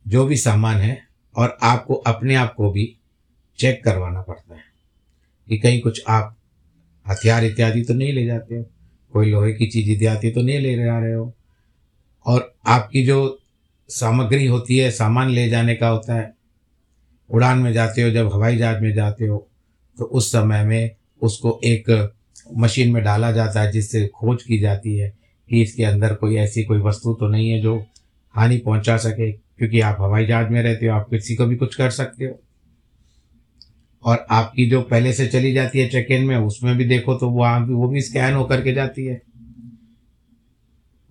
जो 0.06 0.26
भी 0.26 0.38
सामान 0.38 0.78
है 0.78 1.13
और 1.36 1.58
आपको 1.64 1.94
अपने 2.08 2.36
आप 2.36 2.54
को 2.54 2.72
भी 2.72 2.96
चेक 3.60 3.84
करवाना 3.84 4.22
पड़ता 4.22 4.56
है 4.56 4.62
कि 5.48 5.58
कहीं 5.58 5.80
कुछ 5.82 6.02
आप 6.08 6.36
हथियार 7.06 7.44
इत्यादि 7.44 7.82
तो 7.82 7.94
नहीं 7.94 8.14
ले 8.14 8.26
जाते 8.26 8.56
हो, 8.56 8.66
कोई 9.14 9.32
लोहे 9.32 9.54
की 9.54 9.68
चीज़ 9.68 9.90
इत्यादि 9.92 10.32
तो 10.32 10.42
नहीं 10.42 10.60
ले 10.60 10.76
जा 10.76 11.00
रहे 11.00 11.14
हो। 11.14 11.34
और 12.26 12.54
आपकी 12.68 13.06
जो 13.06 13.40
सामग्री 13.90 14.46
होती 14.46 14.78
है, 14.78 14.92
सामान 14.92 15.30
ले 15.30 15.50
जाने 15.50 15.76
का 15.76 15.88
होता 15.88 16.16
है, 16.16 16.34
उड़ान 17.30 17.58
में 17.58 17.72
जाते 17.74 18.02
हो, 18.02 18.10
जब 18.10 18.34
हवाई 18.34 18.58
जहाज़ 18.58 18.82
में 18.82 18.94
जाते 18.94 19.28
हो 19.28 19.48
तो 19.98 20.06
उस 20.06 20.32
समय 20.32 20.64
में 20.64 20.96
उसको 21.22 21.60
एक 21.64 21.90
मशीन 22.58 22.92
में 22.94 23.04
डाला 23.04 23.32
जाता 23.32 23.62
है 23.62 23.72
जिससे 23.72 24.06
खोज 24.08 24.44
की 24.44 24.60
जाती 24.60 24.98
है 24.98 25.10
कि 25.50 25.62
इसके 25.62 25.84
अंदर 25.84 26.14
कोई 26.14 26.36
ऐसी 26.36 26.64
कोई 26.64 26.80
वस्तु 26.80 27.14
तो 27.14 27.28
नहीं 27.28 27.50
है 27.50 27.60
जो 27.62 27.76
हानि 28.36 28.58
पहुँचा 28.58 28.98
सके। 28.98 29.32
क्योंकि 29.58 29.82
आप 29.82 29.98
हवाई 30.00 30.26
जहाज़ 30.26 30.48
में 30.48 30.64
रहते 30.64 30.86
हो, 30.86 30.96
आप 30.96 31.08
किसी 31.10 31.36
को 31.36 31.46
भी 31.46 31.56
कुछ 31.56 31.76
कर 31.76 31.90
सकते 31.90 32.26
हो। 32.26 32.40
और 34.04 34.26
आपकी 34.30 34.70
जो 34.70 34.82
पहले 34.82 35.14
से 35.14 35.28
चली 35.28 35.54
जाती 35.54 35.80
है 35.80 35.90
चेक 35.90 36.08
इन 36.12 36.26
में, 36.26 36.38
उसमें 36.38 36.78
भी 36.78 36.86
देखो 36.86 37.16
तो 37.16 37.30
वहाँ 37.30 37.68
भी 37.68 37.74
वो 37.74 37.88
भी 37.88 38.02
स्कैन 38.02 38.34
होकर 38.34 38.62
के 38.62 38.74
जाती 38.74 39.06
है। 39.06 39.22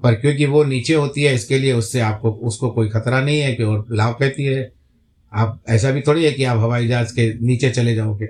पर 0.03 0.15
क्योंकि 0.15 0.47
वो 0.47 0.65
नीचे 0.65 0.95
होती 0.95 1.23
है, 1.23 1.35
इसके 1.35 1.59
लिए 1.59 1.73
उससे 1.73 2.01
आपको, 2.01 2.31
उसको 2.31 2.71
कोई 2.71 2.89
खतरा 2.89 3.21
नहीं 3.21 3.41
है 3.41 3.55
कि, 3.55 3.63
और 3.63 3.87
लाभ 3.91 4.17
कहती 4.21 4.45
है। 4.45 4.73
आप, 5.33 5.65
ऐसा 5.69 5.91
भी 5.91 6.01
थोड़ी 6.01 6.25
है 6.25 6.33
कि 6.33 6.45
आप 6.45 6.59
हवाई 6.59 6.89
जहाज़ 6.89 7.13
के 7.13 7.47
नीचे 7.47 7.71
चले 7.71 7.95
जाओगे। 7.95 8.29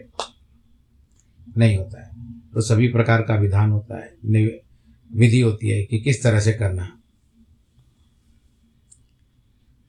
नहीं 1.57 1.77
होता 1.77 2.03
है। 2.03 2.11
तो 2.55 2.61
सभी 2.61 2.89
प्रकार 2.89 3.23
का 3.23 3.35
विधान 3.35 3.71
होता 3.71 3.99
है। 3.99 4.15
विधि 5.15 5.41
होती 5.41 5.69
है 5.69 5.85
कि 5.85 5.99
किस 5.99 6.23
तरह 6.23 6.41
से 6.41 6.53
करना 6.53 7.02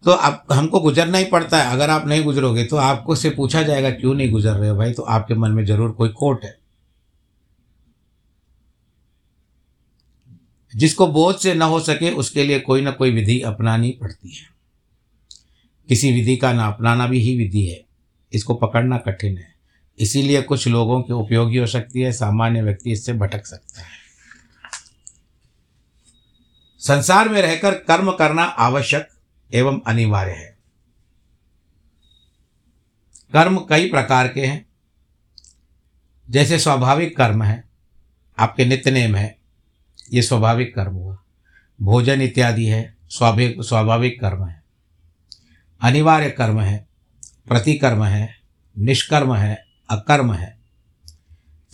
तो 0.03 0.11
आप, 0.11 0.45
हमको 0.51 0.79
गुजरना 0.79 1.17
ही 1.17 1.25
पड़ता 1.25 1.63
है। 1.63 1.71
अगर 1.71 1.89
आप 1.89 2.07
नहीं 2.07 2.23
गुजरोगे 2.23 2.63
तो 2.63 2.77
आपको 2.77 3.15
से 3.15 3.29
पूछा 3.29 3.61
जाएगा, 3.61 3.89
क्यों 3.89 4.13
नहीं 4.13 4.31
गुजर 4.31 4.53
रहे 4.53 4.69
हो 4.69 4.77
भाई? 4.77 4.93
तो 4.93 5.03
आपके 5.03 5.33
मन 5.33 5.51
में 5.51 5.65
ज़रूर 5.65 5.91
कोई 5.91 6.09
कोट 6.09 6.43
है। 6.43 6.57
जिसको 10.75 11.07
बोझ 11.07 11.35
से 11.35 11.53
न 11.53 11.61
हो 11.61 11.79
सके, 11.79 12.11
उसके 12.11 12.43
लिए 12.43 12.59
कोई 12.59 12.81
ना 12.81 12.91
कोई 12.91 13.11
विधि 13.11 13.41
अपनानी 13.41 13.91
पड़ती 14.01 14.29
है। 14.29 14.47
किसी 15.89 16.11
विधि 16.13 16.37
का 16.37 16.53
ना 16.53 16.67
अपनाना 16.67 17.07
भी 17.07 17.19
ही 17.19 17.37
विधि 17.37 17.65
है। 17.65 17.85
इसको 18.33 18.53
पकड़ना 18.53 18.97
कठिन 18.97 19.37
है। 19.37 19.53
इसीलिए 19.99 20.41
कुछ 20.41 20.67
लोगों 20.67 21.01
के 21.01 21.13
उपयोगी 21.13 21.57
हो 21.57 21.67
सकती 21.67 22.01
है, 22.01 22.11
सामान्य 22.11 22.61
व्यक्ति 22.61 22.91
इससे 22.91 23.13
भटक 23.13 23.45
सकता 23.45 23.81
है। 23.81 23.87
संसार 26.79 27.29
में 27.29 27.41
रहकर 27.41 27.73
कर्म 27.73 28.11
करना 28.11 28.43
आवश्यक 28.43 29.09
एवं 29.53 29.81
अनिवार्य 29.87 30.31
है। 30.31 30.57
कर्म 33.33 33.57
कई 33.57 33.89
प्रकार 33.89 34.27
के 34.27 34.45
हैं। 34.45 34.65
जैसे 36.29 36.59
स्वाभाविक 36.59 37.17
कर्म 37.17 37.43
है, 37.43 37.63
आपके 38.39 38.65
नित्य 38.65 38.91
नेम 38.91 39.15
है, 39.15 39.37
ये 40.13 40.21
स्वाभाविक 40.21 40.75
कर्म 40.75 40.93
हुआ 40.93 41.17
भोजन 41.81 42.21
इत्यादि 42.21 42.65
है 42.65 42.97
स्वाभाविक 43.09 43.57
स्वाभाविक 43.61 44.19
कर्म 44.21 44.45
है। 44.45 44.63
अनिवार्य 45.81 46.29
कर्म 46.29 46.61
है, 46.61 46.87
प्रतिकर्म 47.47 48.03
है, 48.03 48.35
निष्कर्म 48.77 49.35
है, 49.35 49.65
अकर्म 49.89 50.33
है। 50.33 50.59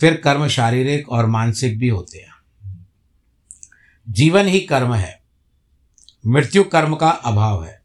फिर 0.00 0.16
कर्म 0.16 0.48
शारीरिक 0.48 1.08
और 1.08 1.26
मानसिक 1.26 1.78
भी 1.78 1.88
होते 1.88 2.18
हैं। 2.18 2.30
जीवन 4.08 4.46
ही 4.46 4.60
कर्म 4.60 4.94
है। 4.94 5.19
मृत्यु 6.26 6.64
कर्म 6.64 6.96
का 6.96 7.10
अभाव 7.10 7.64
है। 7.64 7.82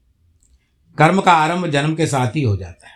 कर्म 0.98 1.21
का 1.21 1.34
आरंभ 1.34 1.67
जन्म 1.67 1.95
के 1.95 2.08
साथ 2.08 2.36
ही 2.36 2.41
हो 2.41 2.58
जाता 2.58 2.88
है। 2.88 2.95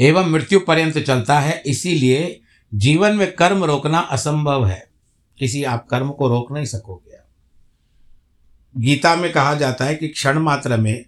एवं 0.00 0.26
मृत्यु 0.26 0.60
पर्यंत 0.60 0.98
चलता 0.98 1.40
है 1.40 1.62
इसीलिए 1.66 2.40
जीवन 2.74 3.16
में 3.16 3.32
कर्म 3.32 3.64
रोकना 3.64 3.98
असंभव 3.98 4.66
है। 4.66 4.90
किसी 5.38 5.64
आप 5.64 5.86
कर्म 5.86 6.10
को 6.10 6.28
रोक 6.28 6.52
नहीं 6.52 6.64
सकोगे। 6.64 7.12
गीता 8.76 9.16
में 9.16 9.32
कहा 9.32 9.54
जाता 9.54 9.84
है 9.84 9.94
कि 9.94 10.08
क्षण 10.08 10.38
मात्र 10.38 10.76
में 10.76 11.04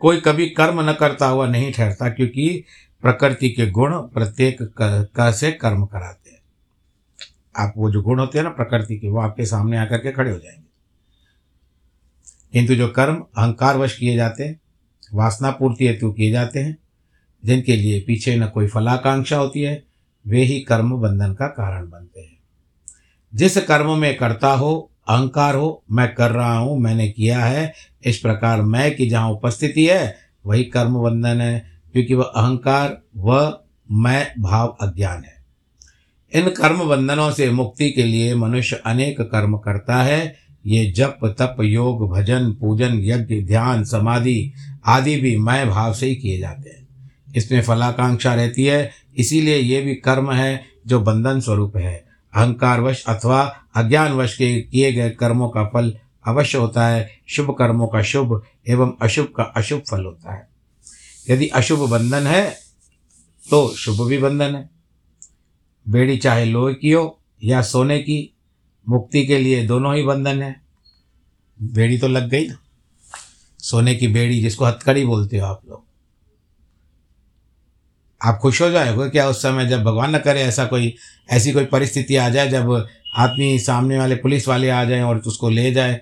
कोई 0.00 0.20
कभी 0.20 0.50
कर्म 0.50 0.90
न 0.90 0.92
करता 0.92 1.26
हुआ 1.26 1.48
नहीं 1.48 1.72
ठहरता 1.72 2.08
क्योंकि 2.08 2.64
प्रकृति 3.02 3.50
के 3.50 3.70
गुण 3.70 3.92
प्रत्येक 3.92 4.62
कर, 4.62 5.32
से 5.32 5.52
कर्म 5.52 5.86
कराते 5.86 6.30
हैं। 6.30 6.37
आप 7.58 7.74
वो 7.76 7.90
जो 7.90 8.02
गुण 8.02 8.20
होते 8.20 8.38
हैं 8.38 8.44
ना 8.44 8.50
प्रकृति 8.50 8.98
के, 8.98 9.08
वो 9.08 9.20
आपके 9.20 9.46
सामने 9.46 9.78
आकर 9.78 9.98
के 9.98 10.12
खड़े 10.12 10.30
हो 10.30 10.38
जाएँगे। 10.38 10.68
किंतु 12.52 12.74
जो 12.74 12.88
कर्म 12.88 13.14
अहंकार 13.14 13.76
वश 13.76 13.98
किए 13.98 14.16
जाते 14.16 14.44
हैं 14.44 14.60
वासना 15.14 15.50
पूर्ति 15.50 15.86
हेतु 15.86 16.12
किए 16.12 16.30
जाते 16.30 16.60
हैं, 16.60 16.78
जिनके 17.44 17.76
लिए 17.76 18.00
पीछे 18.00 18.36
न 18.36 18.46
कोई 18.46 18.66
फलाकांक्षा 18.66 19.36
होती 19.36 19.60
है, 19.60 19.84
वे 20.26 20.42
ही 20.42 20.60
कर्म 20.60 20.96
बंधन 20.96 21.32
का 21.32 21.46
कारण 21.46 21.90
बनते 21.90 22.20
हैं। 22.20 22.38
जिस 23.34 23.56
कर्म 23.56 23.98
में 23.98 24.16
करता 24.16 24.52
हो, 24.52 24.92
अहंकार 25.08 25.54
हो, 25.54 25.84
मैं 25.90 26.14
कर 26.14 26.30
रहा 26.30 26.58
हूँ, 26.58 26.78
मैंने 26.78 27.08
किया 27.08 27.44
है, 27.44 27.72
इस 28.04 28.18
प्रकार 28.18 28.62
मैं 28.62 28.96
की 28.96 29.08
जहाँ 29.10 29.30
उपस्थिति 29.30 29.86
है, 29.86 30.16
वही 30.46 30.64
कर्म 30.64 30.98
बंधन 30.98 31.40
है, 31.40 31.80
क्योंकि 31.92 32.14
वह 32.14 32.24
अहंकार 32.24 33.02
व 33.16 33.58
मैं, 33.90 34.34
भाव, 34.38 34.76
अज्ञान 34.80 35.24
है। 35.24 35.37
इन 36.34 36.48
कर्म 36.48 36.84
बंधनों 36.88 37.30
से 37.32 37.50
मुक्ति 37.50 37.90
के 37.90 38.02
लिए 38.02 38.34
मनुष्य 38.34 38.82
अनेक 38.86 39.20
कर्म 39.20 39.56
करता 39.58 40.02
है। 40.02 40.36
ये 40.66 40.90
जप, 40.90 41.18
तप, 41.24 41.56
योग, 41.60 42.10
भजन, 42.10 42.52
पूजन, 42.52 42.94
यज्ञ, 42.94 43.42
ध्यान, 43.42 43.84
समाधि 43.84 44.52
आदि 44.86 45.16
भी 45.16 45.36
मय 45.36 45.64
भाव 45.64 45.94
से 45.94 46.06
ही 46.06 46.14
किए 46.14 46.38
जाते 46.38 46.70
हैं। 46.70 47.12
इसमें 47.36 47.62
फलाकांक्षा 47.62 48.34
रहती 48.34 48.64
है। 48.64 48.90
इसीलिए 49.16 49.56
ये 49.56 49.80
भी 49.80 49.94
कर्म 49.94 50.32
है 50.32 50.64
जो 50.86 51.00
बंधन 51.00 51.40
स्वरूप 51.40 51.76
है। 51.76 52.04
अहंकारवश 52.34 53.04
अथवा 53.08 53.56
अज्ञानवश 53.76 54.36
के 54.36 54.60
किए 54.60 54.92
गए 54.92 55.10
कर्मों 55.10 55.48
का 55.48 55.64
फल 55.64 55.94
अवश्य 56.26 56.58
होता 56.58 56.88
है। 56.88 57.10
शुभ 57.28 57.50
कर्मों 57.58 57.86
का 57.86 58.02
शुभ 58.02 58.42
एवं 58.68 58.92
अशुभ 59.02 59.32
का 59.36 59.42
अशुभ 59.42 59.82
फल 59.90 60.04
होता 60.04 60.34
है। 60.34 60.48
यदि 61.30 61.46
अशुभ 61.46 61.90
बंधन 61.90 62.26
है 62.26 62.56
तो 63.50 63.68
शुभ 63.68 64.08
भी 64.08 64.18
बंधन 64.18 64.54
है। 64.54 64.77
बेड़ी 65.88 66.16
चाहे 66.16 66.44
लोहे 66.44 66.74
की 66.74 66.90
हो 66.90 67.20
या 67.44 67.62
सोने 67.62 67.98
की, 67.98 68.34
मुक्ति 68.88 69.26
के 69.26 69.38
लिए 69.38 69.66
दोनों 69.66 69.96
ही 69.96 70.02
बंधन 70.02 70.42
है। 70.42 70.60
बेड़ी 71.62 71.98
तो 71.98 72.08
लग 72.08 72.28
गई 72.28 72.48
ना। 72.48 72.56
सोने 73.58 73.94
की 73.94 74.08
बेड़ी 74.08 74.40
जिसको 74.40 74.64
हथकड़ी 74.64 75.04
बोलते 75.04 75.38
हो 75.38 75.46
आप 75.46 75.62
लोग। 75.68 75.84
आप 78.24 78.38
खुश 78.38 78.62
हो 78.62 78.70
जाएगा 78.70 79.08
क्या 79.08 79.28
उस 79.28 79.42
समय 79.42 79.66
जब 79.66 79.84
भगवान 79.84 80.16
न 80.16 80.18
करे 80.18 80.40
ऐसा 80.40 80.64
कोई, 80.64 80.94
ऐसी 81.30 81.52
कोई 81.52 81.64
परिस्थिति 81.64 82.16
आ 82.16 82.28
जाए 82.28 82.48
जब 82.48 82.88
आदमी 83.16 83.58
सामने 83.58 83.98
वाले 83.98 84.16
पुलिस 84.16 84.48
वाले 84.48 84.68
आ 84.68 84.84
जाएँ 84.84 85.02
और 85.02 85.18
उसको 85.18 85.48
ले 85.48 85.72
जाए 85.72 86.00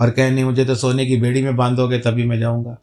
और 0.00 0.10
कहें, 0.10 0.30
नहीं, 0.30 0.44
मुझे 0.44 0.64
तो 0.64 0.74
सोने 0.74 1.06
की 1.06 1.16
बेड़ी 1.16 1.42
में 1.42 1.56
बांधोगे 1.56 1.98
तभी 1.98 2.24
मैं 2.24 2.40
जाऊँगा। 2.40 2.78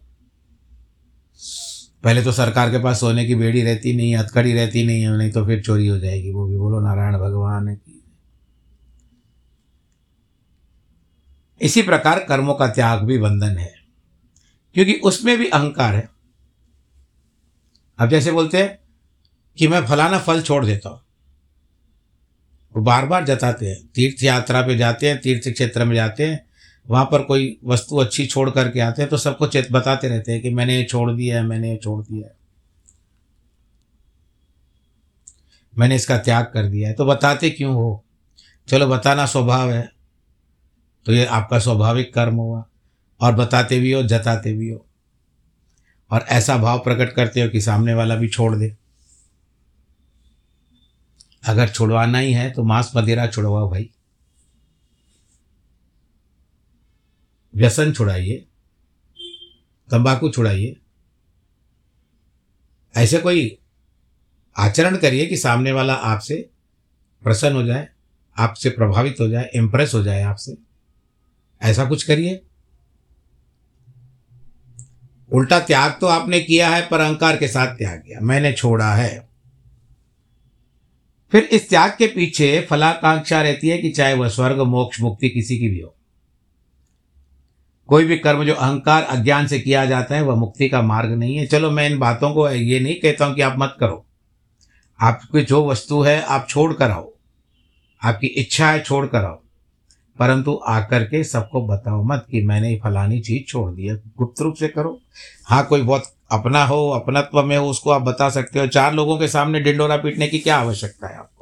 पहले 2.04 2.24
तो 2.24 2.32
सरकार 2.32 2.72
के 2.72 2.80
पास 2.80 3.00
सोने 3.00 3.26
की 3.26 3.36
बेड़ी 3.36 3.62
रहती 3.62 3.96
नहीं, 3.96 4.16
हथकड़ी 4.16 4.54
रहती 4.54 4.84
नहीं 4.86 5.02
है, 5.02 5.18
नहीं 5.18 5.32
तो 5.32 5.46
फिर 5.46 5.62
चोरी 5.62 5.88
हो 5.88 5.98
जाएगी 6.00 6.32
वो 6.32 6.46
भी। 6.48 6.58
बोलो 6.58 6.80
नारायण 6.80 7.18
भगवान 7.20 7.74
की 7.76 8.02
इसी 11.62 11.82
प्रकार 11.82 12.20
कर्मों 12.20 12.54
का 12.56 12.68
त्याग 12.70 13.02
भी 13.02 13.18
बंधन 13.18 13.58
है, 13.58 13.74
क्योंकि 14.76 14.94
उसमें 15.04 15.38
भी 15.38 15.48
अहंकार 15.48 15.96
है। 15.96 16.10
अब 18.00 18.10
जैसे 18.10 18.32
बोलते 18.32 18.58
हैं 18.58 18.78
कि 19.58 19.68
मैं 19.68 19.86
फलाना 19.86 20.20
फल 20.20 20.42
छोड़ 20.42 20.66
देता 20.66 20.90
हूँ। 20.90 21.00
वो 22.76 22.82
बार 22.84 23.06
बार 23.06 23.26
जताते 23.26 23.66
हैं, 23.66 23.78
तीर्थ 23.88 24.24
यात्रा 24.24 24.62
पे 24.62 24.76
जाते 24.78 25.10
हैं, 25.10 25.20
तीर्थ 25.22 25.50
क्षेत्र 25.50 25.86
में 25.86 25.96
जाते 25.96 26.26
हैं 26.26 26.46
वहाँ 26.90 27.06
पर 27.06 27.24
कोई 27.24 27.58
वस्तु 27.64 27.98
अच्छी 27.98 28.26
छोड़ 28.26 28.50
करके 28.50 28.80
आते 28.80 29.02
हैं 29.02 29.10
तो 29.12 29.18
सबको 29.18 29.48
चेत 29.48 29.72
बताते 29.72 30.08
रहते 30.08 30.32
हैं 30.32 30.42
कि 30.42 30.50
मैंने 30.50 30.78
ये 30.78 30.84
छोड़ 30.84 31.12
दिया 31.12 31.38
है, 31.38 31.44
मैंने 31.44 31.72
ये 31.72 31.78
छोड़ 31.78 32.04
दिया 32.04 32.28
है। 32.28 32.36
मैंने 35.78 35.96
इसका 35.96 36.18
त्याग 36.18 36.46
कर 36.46 36.68
दिया 36.68 36.90
है। 36.90 36.96
तो 36.96 37.06
बताते 37.06 37.50
क्यों 37.50 37.74
हो? 37.74 38.04
चलो, 38.68 38.88
बताना 38.88 39.26
स्वभाव 39.26 39.72
है 39.72 39.92
तो 41.06 41.14
ये 41.14 41.26
आपका 41.26 41.60
स्वाभाविक 41.60 42.14
कर्म 42.14 42.36
हुआ। 42.36 42.66
और 43.22 43.34
बताते 43.36 43.80
भी 43.80 43.92
हो, 43.92 44.04
जताते 44.04 44.54
भी 44.54 44.70
हो। 44.70 44.86
और 46.12 46.26
ऐसा 46.30 46.58
भाव 46.58 46.80
प्रकट 46.80 47.14
करते 47.14 47.42
हो 47.42 47.50
कि 47.50 47.62
सामने 47.62 47.94
वाला 47.94 48.16
भी 48.16 48.30
छोड़ 48.30 48.56
दे। 48.56 48.76
अगर 51.44 51.70
छुड़वाना 51.70 52.18
ही 52.18 52.34
है 52.34 52.50
तो 52.52 52.64
मांस 52.64 52.92
मदिरा 52.96 53.28
छुड़वाओ 53.28 53.70
भाई। 53.72 53.90
व्यसन 57.56 57.94
छुड़ाइए, 57.94 58.46
तंबाकू 59.92 60.30
छुड़ाइए। 60.30 60.78
ऐसे 62.96 63.18
कोई 63.18 63.58
आचरण 64.58 64.98
करिए 64.98 65.26
कि 65.26 65.38
सामने 65.38 65.72
वाला 65.72 65.94
आपसे 65.94 66.50
प्रसन्न 67.24 67.56
हो 67.56 67.64
जाए, 67.64 67.90
आपसे 68.38 68.70
प्रभावित 68.70 69.16
हो 69.20 69.28
जाए 69.28 69.50
इम्प्रेस 69.56 69.94
हो 69.94 70.04
जाए 70.04 70.22
आपसे। 70.22 70.58
ऐसा 71.62 71.86
कुछ 71.86 72.04
करिए। 72.04 72.42
उल्टा 75.34 75.60
त्याग 75.60 75.98
तो 76.02 76.08
आपने 76.08 76.40
किया 76.40 76.70
है, 76.70 76.88
पर 76.90 77.00
अहंकार 77.00 77.38
के 77.38 77.48
साथ 77.48 77.76
त्याग 77.76 78.00
किया। 78.00 78.20
मैंने 78.20 78.54
छोड़ा 78.54 78.94
है। 78.96 79.30
फिर 81.32 81.44
इस 81.44 81.70
त्याग 81.70 81.96
के 81.98 82.08
पीछे 82.08 82.68
फलाकांक्षा 82.70 83.42
रहती 83.42 83.70
है 83.70 83.78
कि 83.78 83.92
चाहे 83.92 84.14
वह 84.14 84.30
स्वर्ग, 84.30 84.60
मोक्ष, 84.60 85.02
मुक्ति 85.02 85.30
किसी 85.30 85.60
की 85.60 85.70
भी 85.70 85.80
हो। 85.80 85.96
कोई 87.88 88.06
भी 88.06 88.18
कर्म 88.18 88.44
जो 88.44 88.54
अहंकार, 88.54 89.04
अज्ञान 89.04 89.48
से 89.48 89.60
किया 89.60 89.86
जाता 89.86 90.16
है, 90.16 90.22
वह 90.22 90.36
मुक्ति 90.36 90.70
का 90.70 90.82
मार्ग 90.82 91.10
नहीं 91.10 91.38
है। 91.38 91.46
चलो 91.46 91.72
मैं 91.72 91.90
इन 91.90 92.00
बातों 92.00 92.34
को 92.34 92.50
ये 92.50 92.80
नहीं 92.80 92.96
कहता 92.96 93.26
हूँ 93.26 93.36
कि 93.36 93.42
आप 93.42 93.56
मत 93.58 93.78
करो। 93.80 94.06
आपकी 95.02 95.42
जो 95.42 95.68
वस्तु 95.70 96.02
है, 96.02 96.24
आप 96.24 96.48
छोड़ 96.50 96.74
कर 96.74 96.92
आओ। 96.92 97.14
आपकी 98.04 98.28
इच्छा 98.28 98.72
है, 98.72 98.80
छोड़ 98.80 99.06
कर 99.06 99.24
आओ। 99.26 99.40
परंतु 100.20 100.62
आकर 100.68 101.04
के 101.04 101.24
सबको 101.24 101.68
बताओ 101.68 102.04
मत 102.04 102.26
कि 102.32 102.42
मैंने 102.42 102.80
फलानी 102.84 103.20
चीज़ 103.20 103.44
छोड़ 103.44 103.72
दी 103.72 103.86
है। 103.86 103.96
गुप्त 103.96 104.42
रूप 104.42 104.56
से 104.56 104.68
करो। 104.68 105.02
हाँ 105.46 105.66
कोई 105.66 105.82
बहुत 105.82 106.04
अपना 106.32 106.66
हो, 106.66 106.90
अपनत्व 106.90 107.44
में 107.44 107.58
हो, 107.58 107.70
उसको 107.70 107.90
आप 107.92 108.02
बता 108.02 108.30
सकते 108.30 108.60
हो। 108.60 108.68
चार 108.68 108.94
लोगों 108.94 109.18
के 109.18 109.28
सामने 109.28 109.60
डिंडोरा 109.60 109.98
पीटने 109.98 110.28
की 110.28 110.40
क्या 110.40 110.58
आवश्यकता 110.58 111.08
है 111.08 111.18
आपको? 111.18 111.33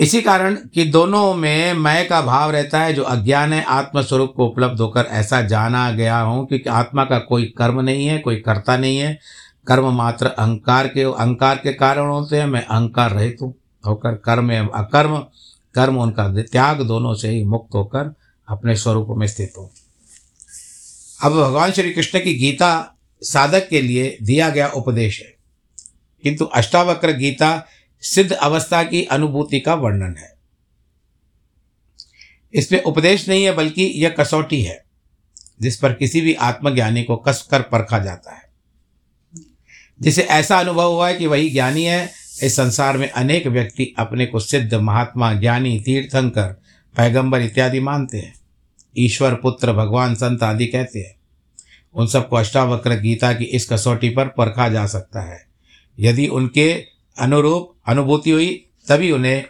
इसी 0.00 0.22
कारण 0.22 0.54
कि 0.54 0.84
दोनों 0.84 1.34
में 1.34 1.74
मय 1.74 2.04
का 2.04 2.22
भाव 2.22 2.50
रहता 2.50 2.80
है, 2.80 2.92
जो 2.92 3.02
अज्ञान 3.02 3.52
है, 3.52 3.62
आत्मस्वरूप 3.62 4.34
को 4.36 4.46
उपलब्ध 4.46 4.80
होकर 4.80 5.04
ऐसा 5.04 5.42
जाना 5.42 5.90
गया 5.90 6.20
हूँ, 6.20 6.46
क्योंकि 6.46 6.70
आत्मा 6.70 7.04
का 7.04 7.18
कोई 7.18 7.54
कर्म 7.58 7.80
नहीं 7.80 8.06
है, 8.06 8.18
कोई 8.18 8.36
कर्ता 8.36 8.76
नहीं 8.76 8.98
है। 8.98 9.18
कर्म 9.66 9.92
मात्र 9.94 10.26
अहंकार 10.26 10.88
के 10.88 11.02
अहंकार 11.02 11.56
के 11.56 11.72
कारण 11.72 12.08
होते 12.08 12.36
हैं, 12.36 12.46
मैं 12.46 12.66
अहंकार 12.66 13.10
रहित 13.10 13.36
हूँ। 13.42 13.54
होकर 13.86 14.14
कर्म 14.14 14.52
एवं 14.52 14.68
अकर्म, 14.68 15.18
कर्म 15.74 15.98
उनका 15.98 16.42
त्याग 16.42 16.82
दोनों 16.82 17.14
से 17.14 17.28
ही 17.28 17.44
मुक्त 17.44 17.74
होकर 17.74 18.14
अपने 18.48 18.76
स्वरूप 18.76 19.08
में 19.10 19.26
स्थित 19.26 19.52
हो। 19.58 19.70
अब 21.24 21.32
भगवान 21.32 21.72
श्री 21.72 21.90
कृष्ण 21.90 22.18
की 22.18 22.34
गीता 22.34 22.96
साधक 23.22 23.68
के 23.68 23.80
लिए 23.80 24.18
दिया 24.22 24.48
गया 24.48 24.68
उपदेश 24.68 25.20
है। 25.20 25.34
किंतु 26.22 26.44
अष्टावक्र 26.44 27.12
गीता 27.12 27.66
सिद्ध 28.00 28.32
अवस्था 28.32 28.82
की 28.82 29.04
अनुभूति 29.04 29.60
का 29.60 29.74
वर्णन 29.74 30.16
है। 30.18 30.38
इसमें 32.54 32.82
उपदेश 32.82 33.28
नहीं 33.28 33.44
है, 33.44 33.52
बल्कि 33.52 33.82
यह 33.82 34.08
कसौटी 34.08 34.62
है, 34.62 34.84
जिस 35.60 35.76
पर 35.76 35.92
किसी 35.92 36.20
भी 36.20 36.34
आत्मज्ञानी 36.34 37.02
को 37.02 37.16
कस 37.16 37.48
कर 37.50 37.62
परखा 37.62 37.98
जाता 37.98 38.34
है। 38.34 38.42
जिसे 40.00 40.22
ऐसा 40.22 40.58
अनुभव 40.58 40.92
हुआ 40.92 41.08
है 41.08 41.14
कि 41.14 41.26
वही 41.26 41.50
ज्ञानी 41.50 41.84
है, 41.84 42.12
इस 42.42 42.56
संसार 42.56 42.98
में 42.98 43.10
अनेक 43.10 43.46
व्यक्ति 43.46 43.94
अपने 43.98 44.26
को 44.26 44.40
सिद्ध 44.40 44.74
महात्मा, 44.74 45.34
ज्ञानी, 45.34 45.80
तीर्थंकर, 45.80 46.46
पैगंबर 46.96 47.40
इत्यादि 47.40 47.80
मानते 47.80 48.18
हैं। 48.18 48.40
ईश्वर, 48.98 49.34
पुत्र, 49.34 49.72
भगवान, 49.72 50.14
संत 50.14 50.42
आदि 50.42 50.66
कहते 50.66 50.98
हैं। 50.98 51.20
उन 51.94 52.06
सबको 52.06 52.36
अष्टावक्र 52.36 52.94
गीता 52.94 53.32
की 53.32 53.44
इस 53.44 53.68
कसौटी 53.68 54.10
पर 54.10 54.28
परखा 54.28 54.68
जा 54.68 54.86
सकता 54.86 55.20
है। 55.20 55.46
यदि 55.98 56.26
उनके 56.26 56.99
अनुरूप 57.20 57.74
अनुभूति 57.86 58.30
हुई, 58.30 58.70
तभी 58.88 59.12
उन्हें 59.12 59.44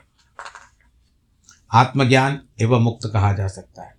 आत्मज्ञान 1.74 2.40
एवं 2.60 2.80
मुक्त 2.80 3.10
कहा 3.12 3.32
जा 3.32 3.48
सकता 3.48 3.82
है। 3.82 3.94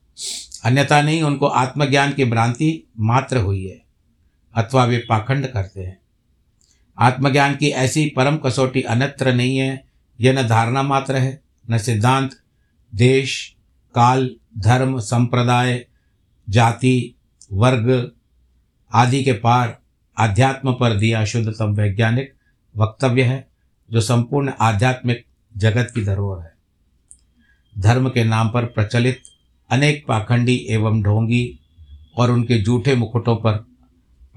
अन्यथा 0.65 1.01
नहीं, 1.01 1.23
उनको 1.23 1.47
आत्मज्ञान 1.47 2.13
की 2.13 2.25
भ्रांति 2.25 2.88
मात्र 2.99 3.38
हुई 3.38 3.65
है, 3.65 3.86
अथवा 4.55 4.86
वे 4.86 4.97
पाखंड 4.97 5.47
करते 5.47 5.81
हैं। 5.81 6.01
आत्मज्ञान 6.99 7.55
की 7.55 7.69
ऐसी 7.69 8.13
परम 8.15 8.38
कसौटी 8.38 8.81
अन्यत्र 8.81 9.34
नहीं 9.34 9.57
है, 9.57 9.88
यह 10.21 10.34
न 10.34 10.47
धारणा 10.47 10.84
मात्र 10.84 11.15
है, 11.15 11.43
न 11.69 11.77
सिद्धांत, 11.77 12.31
देश, 12.95 13.55
काल, 13.95 14.36
धर्म, 14.57 14.99
संप्रदाय, 14.99 15.86
जाति, 16.49 17.15
वर्ग 17.53 18.12
आदि 18.93 19.23
के 19.23 19.34
पार 19.34 19.79
आध्यात्म 20.17 20.73
पर 20.73 20.97
दिया 20.97 21.25
शुद्धतम 21.25 21.65
वैज्ञानिक 21.65 22.34
वक्तव्य 22.77 23.23
है। 23.23 23.51
जो 23.91 24.01
संपूर्ण 24.01 24.51
आध्यात्मिक 24.62 25.25
जगत 25.58 25.91
की 25.95 26.06
धरोहर 26.06 26.43
है। 26.43 26.54
धर्म 27.80 28.10
के 28.10 28.23
नाम 28.23 28.49
पर 28.49 28.65
प्रचलित 28.65 29.21
अनेक 29.69 30.06
पाखंडी 30.08 30.56
एवं 30.69 31.01
ढोंगी 31.01 31.60
और 32.17 32.32
उनके 32.32 32.58
जूठे 32.58 32.95
मुकुटों 32.95 33.36
पर 33.36 33.54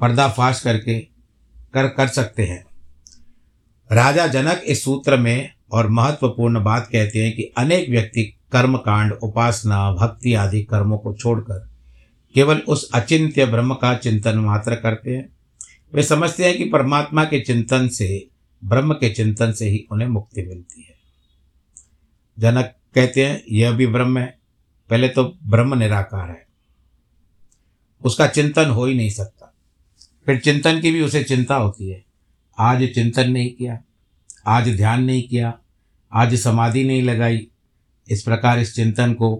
पर्दाफाश 0.00 0.60
करके 0.60 0.98
कर 1.74 1.88
कर 1.88 2.06
सकते 2.06 2.42
हैं। 2.42 2.64
राजा 3.92 4.26
जनक 4.26 4.62
इस 4.66 4.84
सूत्र 4.84 5.16
में 5.16 5.50
और 5.72 5.88
महत्वपूर्ण 5.88 6.64
बात 6.64 6.88
कहते 6.92 7.24
हैं 7.24 7.36
कि 7.36 7.42
अनेक 7.42 7.90
व्यक्ति 7.90 8.34
कर्म 8.52 8.76
कांड 8.76 9.12
उपासना, 9.12 9.92
भक्ति 9.92 10.34
आदि 10.34 10.62
कर्मों 10.62 10.98
को 10.98 11.14
छोड़कर 11.14 11.68
केवल 12.34 12.58
उस 12.58 12.90
अचिंत्य 12.94 13.46
ब्रह्म 13.46 13.74
का 13.74 13.94
चिंतन 13.94 14.38
मात्र 14.38 14.74
करते 14.74 15.16
हैं। 15.16 15.28
वे 15.94 16.02
समझते 16.02 16.44
हैं 16.44 16.56
कि 16.58 16.64
परमात्मा 16.64 17.24
के 17.24 17.40
चिंतन 17.40 17.88
से 17.88 18.26
ब्रह्म 18.64 18.94
के 18.94 19.10
चिंतन 19.10 19.52
से 19.52 19.68
ही 19.68 19.86
उन्हें 19.92 20.08
मुक्ति 20.08 20.42
मिलती 20.42 20.82
है। 20.82 20.94
जनक 22.38 22.74
कहते 22.94 23.26
हैं, 23.26 23.44
यह 23.50 23.70
भी 23.70 23.86
ब्रह्म 23.86 24.18
है। 24.18 24.38
पहले 24.90 25.08
तो 25.08 25.38
ब्रह्म 25.44 25.78
निराकार 25.78 26.30
है। 26.30 26.46
उसका 28.04 28.26
चिंतन 28.26 28.70
हो 28.70 28.86
ही 28.86 28.94
नहीं 28.94 29.10
सकता। 29.10 29.54
फिर 30.26 30.40
चिंतन 30.40 30.80
की 30.80 30.90
भी 30.90 31.00
उसे 31.00 31.24
चिंता 31.24 31.54
होती 31.54 31.88
है। 31.88 32.04
आज 32.58 32.84
चिंतन 32.94 33.30
नहीं 33.30 33.50
किया, 33.50 33.82
आज 34.46 34.68
ध्यान 34.76 35.04
नहीं 35.04 35.28
किया, 35.28 35.58
आज 36.12 36.34
समाधि 36.34 36.84
नहीं 36.84 37.02
लगाई। 37.02 37.48
इस 38.10 38.22
प्रकार 38.22 38.58
इस 38.58 38.74
चिंतन 38.74 39.12
को 39.14 39.36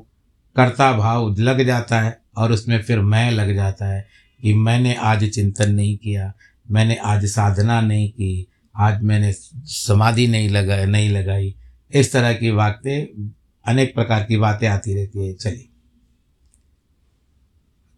कर्ता 0.57 0.93
भाव 0.93 1.37
लग 1.39 1.63
जाता 1.63 2.01
है 2.01 2.21
और 2.37 2.53
उसमें 2.53 2.83
फिर 2.83 3.01
मैं 3.01 3.31
लग 3.31 3.55
जाता 3.55 3.87
है 3.87 4.09
कि 4.43 4.55
मैंने 4.55 4.95
आज 4.95 5.31
चिंतन 5.31 5.75
नहीं 5.75 5.97
किया, 5.97 6.33
मैंने 6.71 6.97
आज 6.97 7.27
साधना 7.27 7.81
नहीं 7.81 8.11
की 8.11 8.47
आज 8.77 9.03
मैंने 9.03 9.33
समाधि 9.65 10.27
नहीं 10.27 10.49
लगा, 10.49 10.85
नहीं 10.85 11.11
लगाई। 11.11 11.55
इस 11.95 12.13
तरह 12.13 12.35
की 12.35 12.53
बातें 12.53 13.31
अनेक 13.65 13.95
प्रकार 13.95 14.25
की 14.25 14.37
बातें 14.37 14.69
आती 14.69 14.95
रहती 14.95 15.27
है। 15.27 15.35
चलिए। 15.35 15.69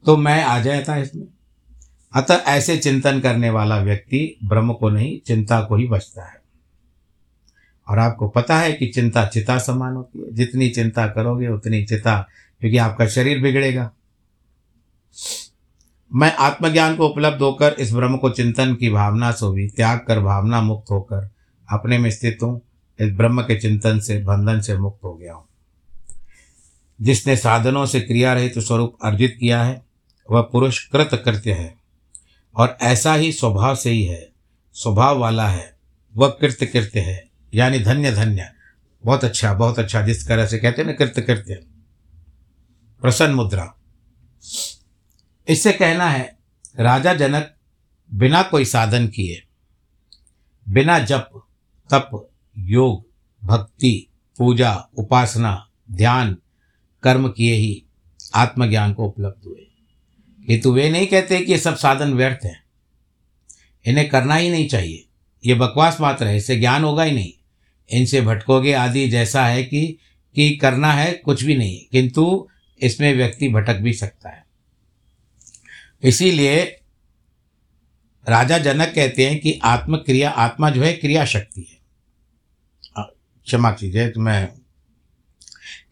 तो 0.06 0.16
मैं 0.16 0.44
आ 0.44 0.60
जाता 0.60 0.96
इसमें। 0.96 1.28
अतः 2.14 2.34
ऐसे 2.34 2.78
चिंतन 2.78 3.20
करने 3.20 3.50
वाला 3.50 3.78
व्यक्ति 3.78 4.38
ब्रह्म 4.44 4.72
को 4.72 4.90
नहीं, 4.90 5.20
चिंता 5.26 5.60
को 5.60 5.76
ही 5.76 5.86
बचता 5.86 6.24
है। 6.24 6.42
और 7.88 7.98
आपको 7.98 8.28
पता 8.28 8.58
है 8.58 8.72
कि 8.72 8.86
चिंता 8.86 9.26
चिता 9.26 9.58
समान 9.58 9.94
होती 9.94 10.18
है। 10.18 10.34
जितनी 10.34 10.68
चिंता 10.68 11.06
करोगे, 11.06 11.48
उतनी 11.48 11.84
चिता, 11.84 12.28
क्योंकि 12.60 12.78
आपका 12.78 13.06
शरीर 13.06 13.40
बिगड़ेगा। 13.40 13.92
मैं 16.14 16.34
आत्मज्ञान 16.36 16.96
को 16.96 17.08
उपलब्ध 17.08 17.42
होकर 17.42 17.72
इस 17.72 17.92
ब्रह्म 17.92 18.16
को 18.16 18.30
चिंतन 18.30 18.74
की 18.74 18.90
भावना 18.90 19.30
से 19.30 19.50
भी 19.52 19.68
त्याग 19.68 19.98
कर 19.98 20.20
भावना 20.20 20.60
मुक्त 20.60 20.90
होकर 20.90 21.30
अपने 21.72 21.98
में 21.98 22.10
स्थित 22.10 22.38
हूँ, 22.42 22.60
इस 23.00 23.12
ब्रह्म 23.12 23.42
के 23.42 23.60
चिंतन 23.60 23.98
से, 23.98 24.18
बंधन 24.18 24.60
से 24.60 24.76
मुक्त 24.78 25.04
हो 25.04 25.14
गया 25.14 25.34
हूँ। 25.34 25.44
जिसने 27.00 27.36
साधनों 27.36 27.86
से 27.86 28.00
क्रिया 28.00 28.34
रहित 28.34 28.58
स्वरूप 28.58 28.96
अर्जित 29.04 29.36
किया 29.40 29.62
है, 29.62 29.82
वह 30.30 30.40
पुरुष 30.42 30.86
कृत 30.88 31.22
कृत्य 31.24 31.52
है 31.52 31.74
और 32.54 32.76
ऐसा 32.82 33.14
ही 33.14 33.32
स्वभाव 33.32 33.74
से 33.74 33.90
ही 33.90 34.04
है, 34.04 34.28
स्वभाव 34.72 35.18
वाला 35.18 35.48
है, 35.48 35.76
वह 36.16 36.28
कृत्य 36.28 36.66
कृत्य 36.66 37.00
है, 37.00 37.28
यानी 37.54 37.78
धन्य 37.78 38.12
धन्य। 38.12 38.50
बहुत 39.04 39.24
अच्छा 39.24 39.52
बहुत 39.54 39.78
अच्छा 39.78 40.00
जिस 40.02 40.26
तरह 40.28 40.46
से 40.46 40.58
कहते 40.58 40.82
हैं 40.82 40.88
ना 40.88 40.94
कृत्य 40.94 41.22
कृत्य 41.22 41.54
प्रसन्न 43.02 43.34
मुद्रा। 43.34 43.74
इससे 45.48 45.72
कहना 45.72 46.10
है, 46.10 46.38
राजा 46.80 47.14
जनक 47.14 47.54
बिना 48.14 48.42
कोई 48.42 48.64
साधन 48.64 49.08
किए, 49.08 49.42
बिना 50.68 50.98
जप, 50.98 51.30
तप, 51.90 52.30
योग, 52.58 53.06
भक्ति, 53.44 54.08
पूजा, 54.38 54.88
उपासना, 54.96 55.70
ध्यान, 55.90 56.36
कर्म 57.02 57.28
किए 57.28 57.54
ही 57.54 57.84
आत्मज्ञान 58.34 58.92
को 58.92 59.06
उपलब्ध 59.06 59.44
हुए। 59.46 59.66
किंतु 60.46 60.72
वे 60.72 60.90
नहीं 60.90 61.06
कहते 61.06 61.40
कि 61.40 61.52
ये 61.52 61.58
सब 61.58 61.76
साधन 61.76 62.14
व्यर्थ 62.14 62.44
हैं। 62.44 62.64
इन्हें 63.84 64.08
करना 64.08 64.34
ही 64.34 64.50
नहीं 64.50 64.68
चाहिए। 64.68 65.08
ये 65.46 65.54
बकवास 65.54 66.00
मात्र 66.00 66.26
है, 66.26 66.36
इससे 66.36 66.56
ज्ञान 66.56 66.84
होगा 66.84 67.02
ही 67.02 67.12
नहीं। 67.12 67.32
इनसे 67.90 68.20
भटकोगे 68.20 68.72
आदि 68.72 69.08
जैसा 69.08 69.46
है 69.46 69.64
कि 69.64 69.98
कि 70.34 70.56
करना 70.56 70.92
है 70.92 71.12
कुछ 71.12 71.44
भी 71.44 71.56
नहीं, 71.56 71.80
किंतु 71.92 72.48
इसमें 72.82 73.14
व्यक्ति 73.14 73.48
भटक 73.48 73.76
भी 73.76 73.92
सकता 73.92 74.30
है। 74.30 74.45
इसीलिए 76.02 76.64
राजा 78.26 78.58
जनक 78.58 78.92
कहते 78.94 79.26
हैं 79.26 79.38
कि 79.40 79.58
आत्मक्रिया, 79.64 80.30
आत्मा 80.30 80.70
जो 80.70 80.82
है 80.82 80.92
क्रिया 80.92 81.24
शक्ति 81.26 81.60
है 81.62 81.74
क्षमा 83.46 83.70
कीजिए 83.70 84.08
तो 84.08 84.20
मैं 84.20 84.46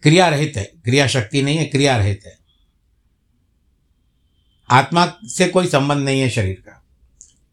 क्रिया 0.02 0.28
रहित 0.28 0.56
है 0.56 0.64
क्रिया 0.84 1.06
शक्ति 1.06 1.42
नहीं 1.42 1.56
है, 1.58 1.64
क्रिया 1.64 1.96
रहित 1.96 2.22
है। 2.26 2.36
आत्मा 4.70 5.06
से 5.28 5.46
कोई 5.48 5.66
संबंध 5.66 6.04
नहीं 6.04 6.20
है 6.20 6.28
शरीर 6.30 6.54
का, 6.56 6.82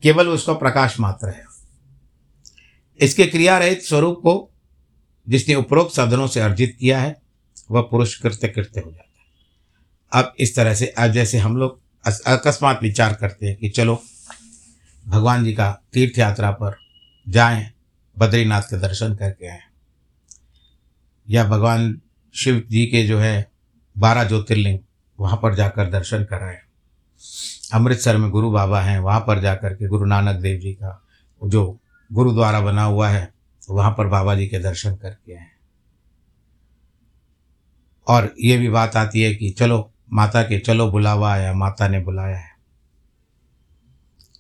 केवल 0.04 0.30
उसका 0.30 0.54
प्रकाश 0.54 1.00
मात्र 1.00 1.30
है। 1.30 1.46
इसके 3.00 3.26
क्रिया 3.26 3.58
रहित 3.58 3.82
स्वरूप 3.82 4.20
को 4.20 4.34
जिसने 5.28 5.56
उपरोक्त 5.56 5.96
साधनों 5.96 6.28
से 6.28 6.40
अर्जित 6.40 6.76
किया 6.80 7.00
है, 7.00 7.16
वह 7.72 7.82
पुरुष 7.82 8.16
कृत्य 8.16 8.48
कृत्य 8.48 8.80
हो 8.80 8.92
जाता 8.92 9.22
है। 9.22 10.22
अब 10.22 10.34
इस 10.40 10.56
तरह 10.56 10.74
से, 10.76 10.88
अब 10.88 11.12
जैसे 11.12 11.38
हम 11.38 11.58
लोग 11.58 11.81
अकस्मात 12.06 12.80
विचार 12.82 13.14
करते 13.14 13.48
हैं 13.48 13.56
कि 13.56 13.70
चलो, 13.70 14.04
भगवान 15.08 15.44
जी 15.44 15.54
का 15.54 15.82
तीर्थ 15.94 16.20
यात्रा 16.20 16.52
पर 16.52 16.78
जाएँ, 17.30 17.72
बद्रीनाथ 18.20 18.62
के 18.62 18.80
दर्शन 18.80 19.16
करके 19.16 19.48
आए। 19.48 19.60
या 21.30 21.48
भगवान 21.48 22.02
शिव 22.36 22.68
जी 22.70 22.86
के 22.86 23.08
जो 23.08 23.20
है, 23.20 23.52
बारह 23.98 24.24
ज्योतिर्लिंग 24.24 24.80
वहाँ 25.20 25.40
पर 25.44 25.56
जाकर 25.56 25.90
दर्शन 25.90 26.24
कराएँ। 26.24 26.58
अमृतसर 27.74 28.18
में 28.18 28.30
गुरु 28.30 28.52
बाबा 28.52 28.82
हैं, 28.82 29.00
वहाँ 29.00 29.20
पर 29.20 29.42
जाकर 29.42 29.74
के 29.74 29.88
गुरु 29.88 30.06
नानक 30.06 30.36
देव 30.36 30.60
जी 30.60 30.74
का 30.74 31.04
जो 31.44 31.80
गुरुद्वारा 32.14 32.62
बना 32.62 32.84
हुआ 32.84 33.10
है, 33.10 33.34
वहाँ 33.70 33.92
पर 33.92 34.08
बाबा 34.08 34.36
जी 34.36 34.48
के 34.48 34.60
दर्शन 34.60 34.96
करके 34.96 35.38
आए। 35.38 35.48
और 38.08 38.36
ये 38.40 38.58
भी 38.58 38.70
बात 38.70 38.96
आती 38.96 39.22
है 39.22 39.36
कि 39.36 39.50
चलो 39.50 39.91
माता 40.14 40.44
के, 40.44 40.60
चलो 40.60 40.92
बुलावा 40.92 41.34
आया, 41.34 41.54
माता 41.54 41.88
ने 41.88 42.00
बुलाया 42.00 42.38
है। 42.38 42.52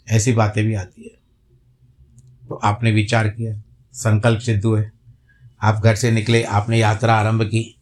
ऐसी 0.09 0.33
बातें 0.33 0.65
भी 0.65 0.73
आती 0.73 1.03
है। 1.03 1.21
तो 2.49 2.55
आपने 2.55 2.91
विचार 2.91 3.29
किया, 3.29 3.61
संकल्प 3.93 4.39
सिद्ध 4.39 4.65
हुए। 4.65 4.85
आप 5.61 5.81
घर 5.83 5.95
से 5.95 6.11
निकले, 6.11 6.43
आपने 6.43 6.79
यात्रा 6.79 7.15
आरंभ 7.15 7.43
की। 7.43 7.77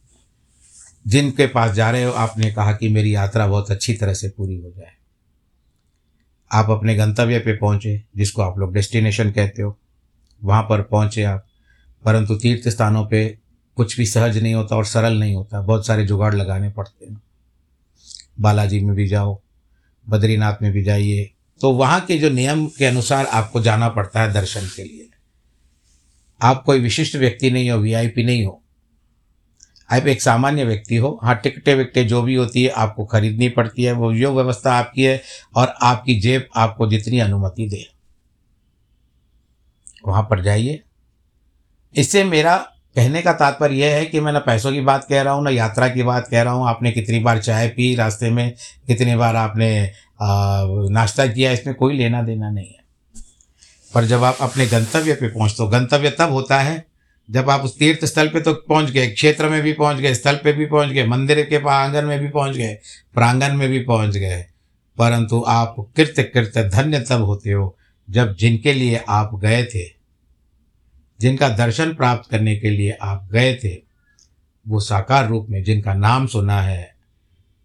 जिनके 1.06 1.46
पास 1.46 1.70
जा 1.70 1.90
रहे 1.90 2.04
हो, 2.04 2.12
आपने 2.12 2.52
कहा 2.52 2.72
कि 2.72 2.88
मेरी 2.88 3.14
यात्रा 3.14 3.46
बहुत 3.46 3.70
अच्छी 3.70 3.94
तरह 3.94 4.14
से 4.14 4.28
पूरी 4.28 4.56
हो 4.56 4.70
जाए। 4.70 4.92
आप 6.52 6.70
अपने 6.70 6.94
गंतव्य 6.94 7.38
पे 7.38 7.56
पहुँचे, 7.56 8.02
जिसको 8.16 8.42
आप 8.42 8.58
लोग 8.58 8.74
डेस्टिनेशन 8.74 9.30
कहते 9.30 9.62
हो। 9.62 9.78
वहाँ 10.44 10.62
पर 10.62 10.82
पहुँचे 10.82 11.22
आप, 11.22 11.46
परंतु 12.04 12.34
तीर्थ 12.34 12.68
स्थानों 12.68 13.06
पे 13.06 13.38
कुछ 13.76 13.96
भी 13.96 14.06
सहज 14.06 14.38
नहीं 14.38 14.54
होता 14.54 14.76
और 14.76 14.84
सरल 14.84 15.20
नहीं 15.20 15.34
होता। 15.34 15.60
बहुत 15.60 15.86
सारे 15.86 16.06
जुगाड़ 16.06 16.34
लगाने 16.34 16.70
पड़ते 16.70 17.06
हैं। 17.06 17.22
बालाजी 18.40 18.80
में 18.80 18.96
भी 18.96 19.06
जाओ, 19.08 19.40
बद्रीनाथ 20.08 20.54
में 20.62 20.72
भी 20.72 20.82
जाइए। 20.82 21.30
तो 21.60 21.72
वहाँ 21.72 22.00
के 22.00 22.18
जो 22.18 22.30
नियम 22.30 22.66
के 22.66 22.84
अनुसार 22.84 23.26
आपको 23.26 23.60
जाना 23.60 23.88
पड़ता 23.88 24.22
है 24.22 24.32
दर्शन 24.32 24.66
के 24.76 24.84
लिए। 24.84 25.10
आप 26.42 26.62
कोई 26.62 26.80
विशिष्ट 26.80 27.16
व्यक्ति 27.16 27.50
नहीं 27.50 27.70
हो 27.70 27.78
वीआईपी 27.78 28.24
नहीं 28.24 28.44
हो। 28.44 28.62
आप 29.92 30.06
एक 30.06 30.22
सामान्य 30.22 30.64
व्यक्ति 30.64 30.96
हो 30.96 31.20
हाँ 31.22 31.36
टिकटें 31.36 31.74
विकटें 31.74 32.08
जो 32.08 32.22
भी 32.22 32.34
होती 32.34 32.62
है, 32.62 32.68
आपको 32.68 33.04
खरीदनी 33.04 33.48
पड़ती 33.48 33.82
है, 33.82 33.92
वो 33.92 34.14
जो 34.14 34.34
व्यवस्था 34.34 34.74
आपकी 34.74 35.02
है 35.02 35.22
और 35.56 35.74
आपकी 35.82 36.20
जेब 36.20 36.48
आपको 36.56 36.90
जितनी 36.90 37.18
अनुमति 37.18 37.68
दे। 37.68 37.86
वहाँ 40.06 40.22
पर 40.22 40.42
जाइए। 40.42 40.82
इससे 41.96 42.24
मेरा 42.24 42.72
कहने 42.96 43.22
का 43.22 43.32
तात्पर्य 43.32 43.74
यह 43.74 43.94
है 43.94 44.04
कि 44.06 44.20
मैं 44.20 44.32
ना 44.32 44.38
पैसों 44.38 44.72
की 44.72 44.80
बात 44.80 45.04
कह 45.04 45.22
रहा 45.22 45.32
हूँ, 45.34 45.44
ना 45.44 45.50
यात्रा 45.50 45.88
की 45.88 46.02
बात 46.02 46.28
कह 46.28 46.42
रहा 46.42 46.52
हूँ। 46.52 46.68
आपने 46.68 46.90
कितनी 46.92 47.18
बार 47.18 47.38
चाय 47.38 47.68
पी, 47.68 47.94
रास्ते 47.94 48.30
में 48.30 48.54
कितनी 48.86 49.14
बार 49.16 49.36
आपने 49.36 49.70
नाश्ता 50.22 51.26
किया, 51.26 51.52
इसमें 51.52 51.74
कोई 51.74 51.96
लेना 51.96 52.22
देना 52.22 52.50
नहीं 52.50 52.66
है। 52.66 52.78
पर 53.92 54.04
जब 54.04 54.24
आप 54.24 54.38
अपने 54.40 54.66
गंतव्य 54.66 55.14
पे 55.14 55.28
पहुँचते 55.28 55.62
हो, 55.62 55.68
गंतव्य 55.68 56.10
तब 56.10 56.32
होता 56.32 56.58
है 56.60 56.84
जब 57.28 57.50
आप 57.50 57.64
उस 57.64 57.78
तीर्थ 57.78 58.04
स्थल 58.04 58.28
पे 58.28 58.40
तो 58.40 58.52
पहुँच 58.54 58.90
गए, 58.90 59.06
क्षेत्र 59.08 59.48
में 59.48 59.60
भी 59.62 59.72
पहुँच 59.72 59.96
गए, 59.96 60.14
स्थल 60.14 60.40
पे 60.44 60.52
भी 60.52 60.66
पहुँच 60.66 60.88
गए, 60.88 61.06
मंदिर 61.06 61.42
के 61.44 61.56
आँगन 61.70 62.04
में 62.04 62.18
भी 62.20 62.28
पहुँच 62.28 62.56
गए, 62.56 62.78
प्रांगण 63.14 63.54
में 63.54 63.68
भी 63.68 63.78
पहुँच 63.84 64.16
गए। 64.16 64.44
परंतु 64.98 65.42
आप 65.48 65.76
कृत्य 65.96 66.22
कृत्य 66.24 66.64
धन्य 66.64 67.00
तब 67.00 67.22
होते 67.22 67.52
हो 67.52 67.76
जब 68.08 68.34
जिनके 68.36 68.72
लिए 68.72 69.00
आप 69.08 69.34
गए 69.34 69.64
थे। 69.64 69.84
जिनका 71.20 71.48
दर्शन 71.48 71.94
प्राप्त 71.94 72.30
करने 72.30 72.56
के 72.56 72.70
लिए 72.70 72.90
आप 72.92 73.28
गए 73.32 73.54
थे, 73.54 73.74
वो 74.68 74.80
साकार 74.80 75.28
रूप 75.28 75.46
में 75.50 75.62
जिनका 75.64 75.94
नाम 75.94 76.26
सुना 76.26 76.60
है, 76.62 76.94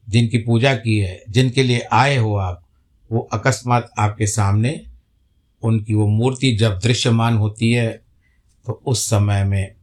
जिनकी 0.10 0.38
पूजा 0.38 0.76
की 0.76 0.98
है, 1.00 1.24
जिनके 1.30 1.63
लिए 1.63 1.80
आए 1.91 2.15
हो 2.18 2.36
आप, 2.36 2.62
वो 3.12 3.20
अकस्मात 3.34 3.89
आपके 4.00 4.28
सामने, 4.28 4.86
उनकी 5.63 5.94
वो 5.94 6.08
मूर्ति 6.08 6.56
जब 6.56 6.80
दृश्यमान 6.80 7.38
होती 7.38 7.72
है 7.72 7.91
तो 8.65 8.72
उस 8.86 9.06
समय 9.06 9.44
में 9.44 9.76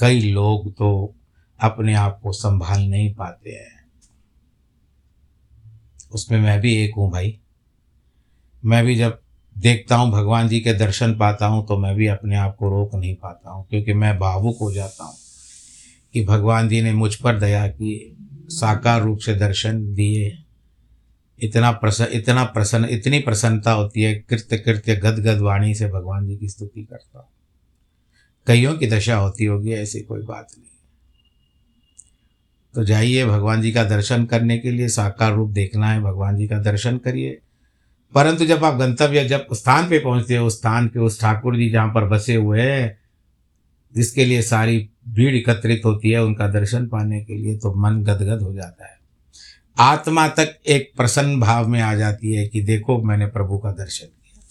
कई 0.00 0.20
लोग 0.32 0.72
तो 0.72 1.14
अपने 1.60 1.94
आप 1.94 2.20
को 2.22 2.32
संभाल 2.32 2.82
नहीं 2.82 3.14
पाते 3.14 3.50
हैं। 3.50 3.84
उसमें 6.12 6.40
मैं 6.40 6.60
भी 6.60 6.74
एक 6.76 6.94
हूँ 6.96 7.10
भाई। 7.10 7.38
मैं 8.64 8.84
भी 8.84 8.96
जब 8.96 9.20
देखता 9.56 9.96
हूँ, 9.96 10.10
भगवान 10.12 10.48
जी 10.48 10.60
के 10.60 10.72
दर्शन 10.74 11.14
पाता 11.18 11.46
हूँ 11.46 11.66
तो 11.66 11.76
मैं 11.78 11.94
भी 11.96 12.06
अपने 12.06 12.36
आप 12.36 12.56
को 12.56 12.68
रोक 12.70 12.94
नहीं 12.94 13.14
पाता 13.14 13.50
हूँ, 13.50 13.66
क्योंकि 13.70 13.92
मैं 13.94 14.18
भावुक 14.18 14.58
हो 14.60 14.72
जाता 14.72 15.04
हूँ 15.04 15.14
कि 16.14 16.24
भगवान 16.24 16.68
जी 16.68 16.80
ने 16.82 16.92
मुझ 16.92 17.14
पर 17.14 17.38
दया 17.38 17.66
की, 17.68 18.16
साकार 18.50 19.02
रूप 19.02 19.18
से 19.18 19.34
दर्शन 19.34 19.80
दिए। 19.94 20.36
इतना 21.38 21.70
प्रसन्न 21.72 22.12
इतना 22.12 22.44
प्रसन्न, 22.44 22.84
इतनी 22.86 23.18
प्रसन्नता 23.18 23.72
होती 23.72 24.02
है, 24.02 24.14
कृत्य 24.20 24.58
कृत्य 24.58 24.96
गद 24.96 25.18
गद 25.20 25.40
वाणी 25.40 25.74
से 25.74 25.88
भगवान 25.88 26.26
जी 26.26 26.36
की 26.36 26.48
स्तुति 26.48 26.82
करता 26.82 27.18
हूँ। 27.18 27.28
कईयों 28.46 28.74
की 28.74 28.86
दशा 28.86 29.16
होती 29.16 29.44
होगी, 29.44 29.72
ऐसी 29.72 30.00
कोई 30.00 30.22
बात 30.22 30.48
नहीं। 30.58 30.64
तो 32.74 32.84
जाइए, 32.84 33.24
भगवान 33.26 33.62
जी 33.62 33.72
का 33.72 33.84
दर्शन 33.84 34.24
करने 34.24 34.58
के 34.58 34.70
लिए 34.70 34.88
साकार 34.88 35.34
रूप 35.34 35.50
देखना 35.50 35.90
है, 35.90 36.00
भगवान 36.02 36.36
जी 36.36 36.46
का 36.48 36.58
दर्शन 36.60 36.98
करिए। 36.98 37.38
परंतु 38.14 38.46
जब 38.46 38.64
आप 38.64 38.74
गंतव्य, 38.74 39.24
जब 39.24 39.46
स्थान 39.52 39.88
पे 39.88 39.98
पहुँचते 39.98 40.36
हो, 40.36 40.46
उस 40.46 40.58
स्थान 40.58 40.88
पे 40.88 41.00
उस 41.00 41.20
ठाकुर 41.20 41.56
जी 41.56 41.70
जहाँ 41.70 41.88
पर 41.88 42.04
बसे 42.04 42.34
हुए 42.34 42.62
हैं, 42.62 42.98
जिसके 43.94 44.24
लिए 44.24 44.42
सारी 44.42 44.88
भीड़ 45.08 45.34
एकत्रित 45.34 45.82
होती 45.84 46.10
है 46.10 46.24
उनका 46.24 46.48
दर्शन 46.48 46.86
पाने 46.86 47.20
के 47.20 47.34
लिए 47.34 47.56
तो 47.56 47.74
मन 47.74 48.02
गदगद 48.02 48.42
हो 48.42 48.54
जाता 48.54 48.86
है। 48.86 48.96
आत्मा 49.78 50.28
तक 50.28 50.56
एक 50.66 50.92
प्रसन्न 50.96 51.40
भाव 51.40 51.68
में 51.68 51.80
आ 51.80 51.94
जाती 51.94 52.32
है 52.32 52.46
कि 52.48 52.60
देखो, 52.60 53.02
मैंने 53.02 53.26
प्रभु 53.26 53.58
का 53.58 53.70
दर्शन 53.70 54.06
किया। 54.06 54.42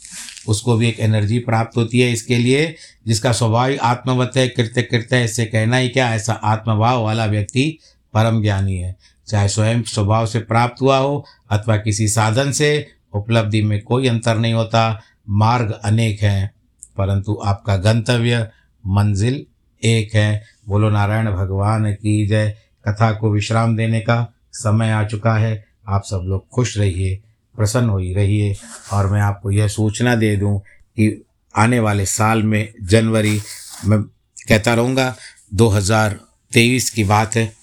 उसको 0.47 0.77
भी 0.77 0.89
एक 0.89 0.99
एनर्जी 0.99 1.39
प्राप्त 1.39 1.77
होती 1.77 1.99
है 1.99 2.11
इसके 2.11 2.37
लिए, 2.37 2.75
जिसका 3.07 3.31
स्वभाव 3.31 3.75
आत्मवत 3.81 4.31
है, 4.37 4.47
कृत्य 4.47 4.81
कृत्य 4.81 5.23
इससे 5.23 5.45
कहना 5.45 5.77
ही 5.77 5.89
क्या, 5.89 6.15
ऐसा 6.15 6.33
आत्मभाव 6.33 7.03
वाला 7.03 7.25
व्यक्ति 7.25 7.79
परम 8.13 8.41
ज्ञानी 8.41 8.77
है। 8.77 8.95
चाहे 9.27 9.49
स्वयं 9.49 9.81
स्वभाव 9.83 10.25
से 10.25 10.39
प्राप्त 10.39 10.81
हुआ 10.81 10.97
हो, 10.97 11.25
अथवा 11.49 11.77
किसी 11.77 12.07
साधन 12.07 12.51
से 12.51 12.94
उपलब्धि 13.15 13.61
में 13.61 13.81
कोई 13.81 14.07
अंतर 14.07 14.37
नहीं 14.37 14.53
होता। 14.53 15.01
मार्ग 15.29 15.79
अनेक 15.83 16.21
हैं, 16.21 16.51
परंतु 16.97 17.41
आपका 17.45 17.75
गंतव्य 17.75 18.49
मंजिल 18.87 19.45
एक 19.83 20.15
है। 20.15 20.43
बोलो, 20.67 20.89
नारायण 20.89 21.31
भगवान 21.31 21.93
की 21.93 22.27
जय। 22.27 22.57
कथा 22.87 23.11
को 23.11 23.31
विश्राम 23.31 23.75
देने 23.75 23.99
का 23.99 24.33
समय 24.53 24.91
आ 24.91 25.03
चुका 25.03 25.35
है। 25.35 25.65
आप 25.87 26.03
सब 26.03 26.21
लोग 26.25 26.49
खुश 26.49 26.77
रहिए, 26.77 27.19
प्रसन्न 27.55 27.89
हो 27.89 27.97
रहिए। 27.97 28.55
और 28.93 29.09
मैं 29.09 29.21
आपको 29.21 29.51
यह 29.51 29.67
सूचना 29.67 30.15
दे 30.15 30.35
दूँ 30.37 30.59
कि 30.59 31.25
आने 31.55 31.79
वाले 31.79 32.05
साल 32.05 32.43
में 32.43 32.73
जनवरी, 32.83 33.41
मैं 33.85 34.01
कहता 34.47 34.73
रहूँगा 34.73 35.15
2023 35.53 36.89
की 36.89 37.03
बात 37.03 37.35
है। 37.35 37.53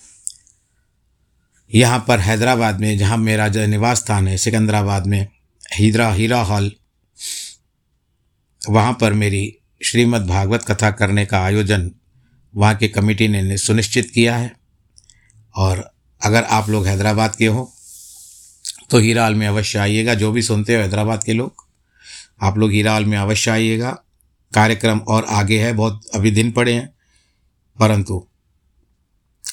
यहाँ 1.75 2.05
पर 2.09 2.19
हैदराबाद 2.19 2.81
में, 2.81 2.99
जहाँ 2.99 3.17
मेरा 3.17 3.49
निवास 3.49 3.99
स्थान 3.99 4.29
है, 4.29 4.37
सिकंदराबाद 4.37 5.07
में 5.07 5.27
हीरा 5.73 6.13
हीरा 6.13 6.41
हॉल। 6.43 6.71
वहाँ 8.63 8.93
पर 9.01 9.13
मेरी 9.13 9.59
श्रीमद् 9.81 10.27
भागवत 10.27 10.63
कथा 10.63 10.91
करने 10.91 11.25
का 11.27 11.41
आयोजन 11.41 11.91
वहाँ 12.55 12.75
की 12.75 12.89
कमेटी 12.89 13.29
ने 13.29 13.57
सुनिश्चित 13.59 14.11
किया 14.11 14.37
है। 14.37 14.53
और 15.55 15.91
अगर 16.21 16.45
आप 16.45 16.69
लोग 16.69 16.87
हैदराबाद 16.87 17.37
के 17.37 17.47
हो 17.47 17.73
तो 18.91 18.99
हीरा 18.99 19.25
हॉल 19.25 19.35
में 19.35 19.47
अवश्य 19.47 19.79
आइएगा। 19.79 20.15
जो 20.15 20.31
भी 20.33 20.43
सुनते 20.43 20.75
हो 20.75 20.81
हैदराबाद 20.81 21.25
के 21.25 21.33
लोग, 21.33 21.67
आप 22.43 22.59
लोग 22.59 22.73
हीरा 22.73 22.93
हॉल 22.93 23.05
में 23.05 23.17
अवश्य 23.19 23.51
आइएगा। 23.51 23.91
कार्यक्रम 24.53 24.99
और 24.99 25.25
आगे 25.31 25.59
है, 25.59 25.73
बहुत 25.73 26.07
अभी 26.15 26.31
दिन 26.31 26.53
पड़े 26.53 26.73
हैं, 26.73 26.89
परंतु 27.79 28.27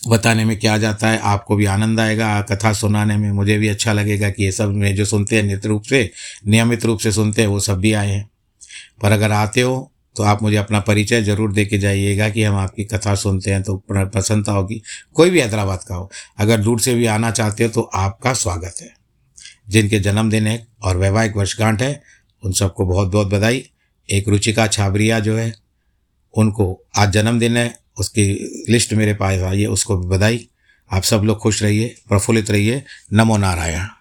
बताने 0.07 0.45
में 0.45 0.57
क्या 0.59 0.77
जाता 0.77 1.07
है, 1.07 1.19
आपको 1.19 1.55
भी 1.55 1.65
आनंद 1.67 1.99
आएगा 1.99 2.41
कथा 2.43 2.71
सुनाने 2.73 3.17
में 3.17 3.31
मुझे 3.33 3.57
भी 3.57 3.67
अच्छा 3.67 3.93
लगेगा 3.93 4.29
कि 4.29 4.43
ये 4.43 4.51
सब 4.51 4.73
में 4.73 4.95
जो 4.95 5.05
सुनते 5.05 5.35
हैं 5.35 5.43
नित्य 5.43 5.69
रूप 5.69 5.83
से, 5.83 6.11
नियमित 6.47 6.85
रूप 6.85 6.99
से 6.99 7.11
सुनते 7.11 7.41
हैं, 7.41 7.49
वो 7.49 7.59
सब 7.59 7.79
भी 7.79 7.93
आए 7.93 8.11
हैं। 8.11 8.29
पर 9.01 9.11
अगर 9.11 9.31
आते 9.33 9.61
हो 9.61 9.91
तो 10.15 10.23
आप 10.23 10.41
मुझे 10.41 10.55
अपना 10.57 10.79
परिचय 10.79 11.21
ज़रूर 11.21 11.51
दे 11.53 11.65
के 11.65 11.77
जाइएगा 11.77 12.29
कि 12.29 12.43
हम 12.43 12.55
आपकी 12.55 12.83
कथा 12.85 13.13
सुनते 13.15 13.51
हैं 13.51 13.61
तो 13.63 13.75
प्रसन्नता 13.89 14.51
होगी। 14.51 14.81
कोई 15.15 15.29
भी 15.29 15.39
हैदराबाद 15.39 15.83
का 15.83 15.95
हो, 15.95 16.09
अगर 16.37 16.57
दूर 16.57 16.79
से 16.79 16.93
भी 16.95 17.05
आना 17.07 17.31
चाहते 17.31 17.63
हो 17.63 17.69
तो 17.69 17.81
आपका 17.81 18.33
स्वागत 18.35 18.75
है। 18.81 18.89
जिनके 19.69 19.99
जन्मदिन 19.99 20.47
है 20.47 20.65
और 20.83 20.97
वैवाहिक 20.97 21.35
वर्षगांठ 21.37 21.81
है, 21.81 22.01
उन 22.43 22.51
सबको 22.53 22.85
बहुत 22.85 23.11
बहुत 23.11 23.27
बधाई। 23.27 23.63
एक 24.09 24.27
रुचिका 24.29 24.67
छाबरिया 24.67 25.19
जो 25.19 25.37
है, 25.37 25.53
उनको 26.33 26.83
आज 26.97 27.11
जन्मदिन 27.11 27.57
है 27.57 27.73
उसकी 27.99 28.23
लिस्ट 28.69 28.93
मेरे 28.93 29.13
पास 29.13 29.39
आई 29.39 29.61
है, 29.61 29.67
उसको 29.67 29.97
बधाई। 29.97 30.49
आप 30.91 31.03
सब 31.03 31.21
लोग 31.21 31.37
खुश 31.37 31.63
रहिए, 31.63 31.95
प्रफुल्लित 32.09 32.51
रहिए। 32.51 32.83
नमो 33.13 33.37
नारायण। 33.37 33.89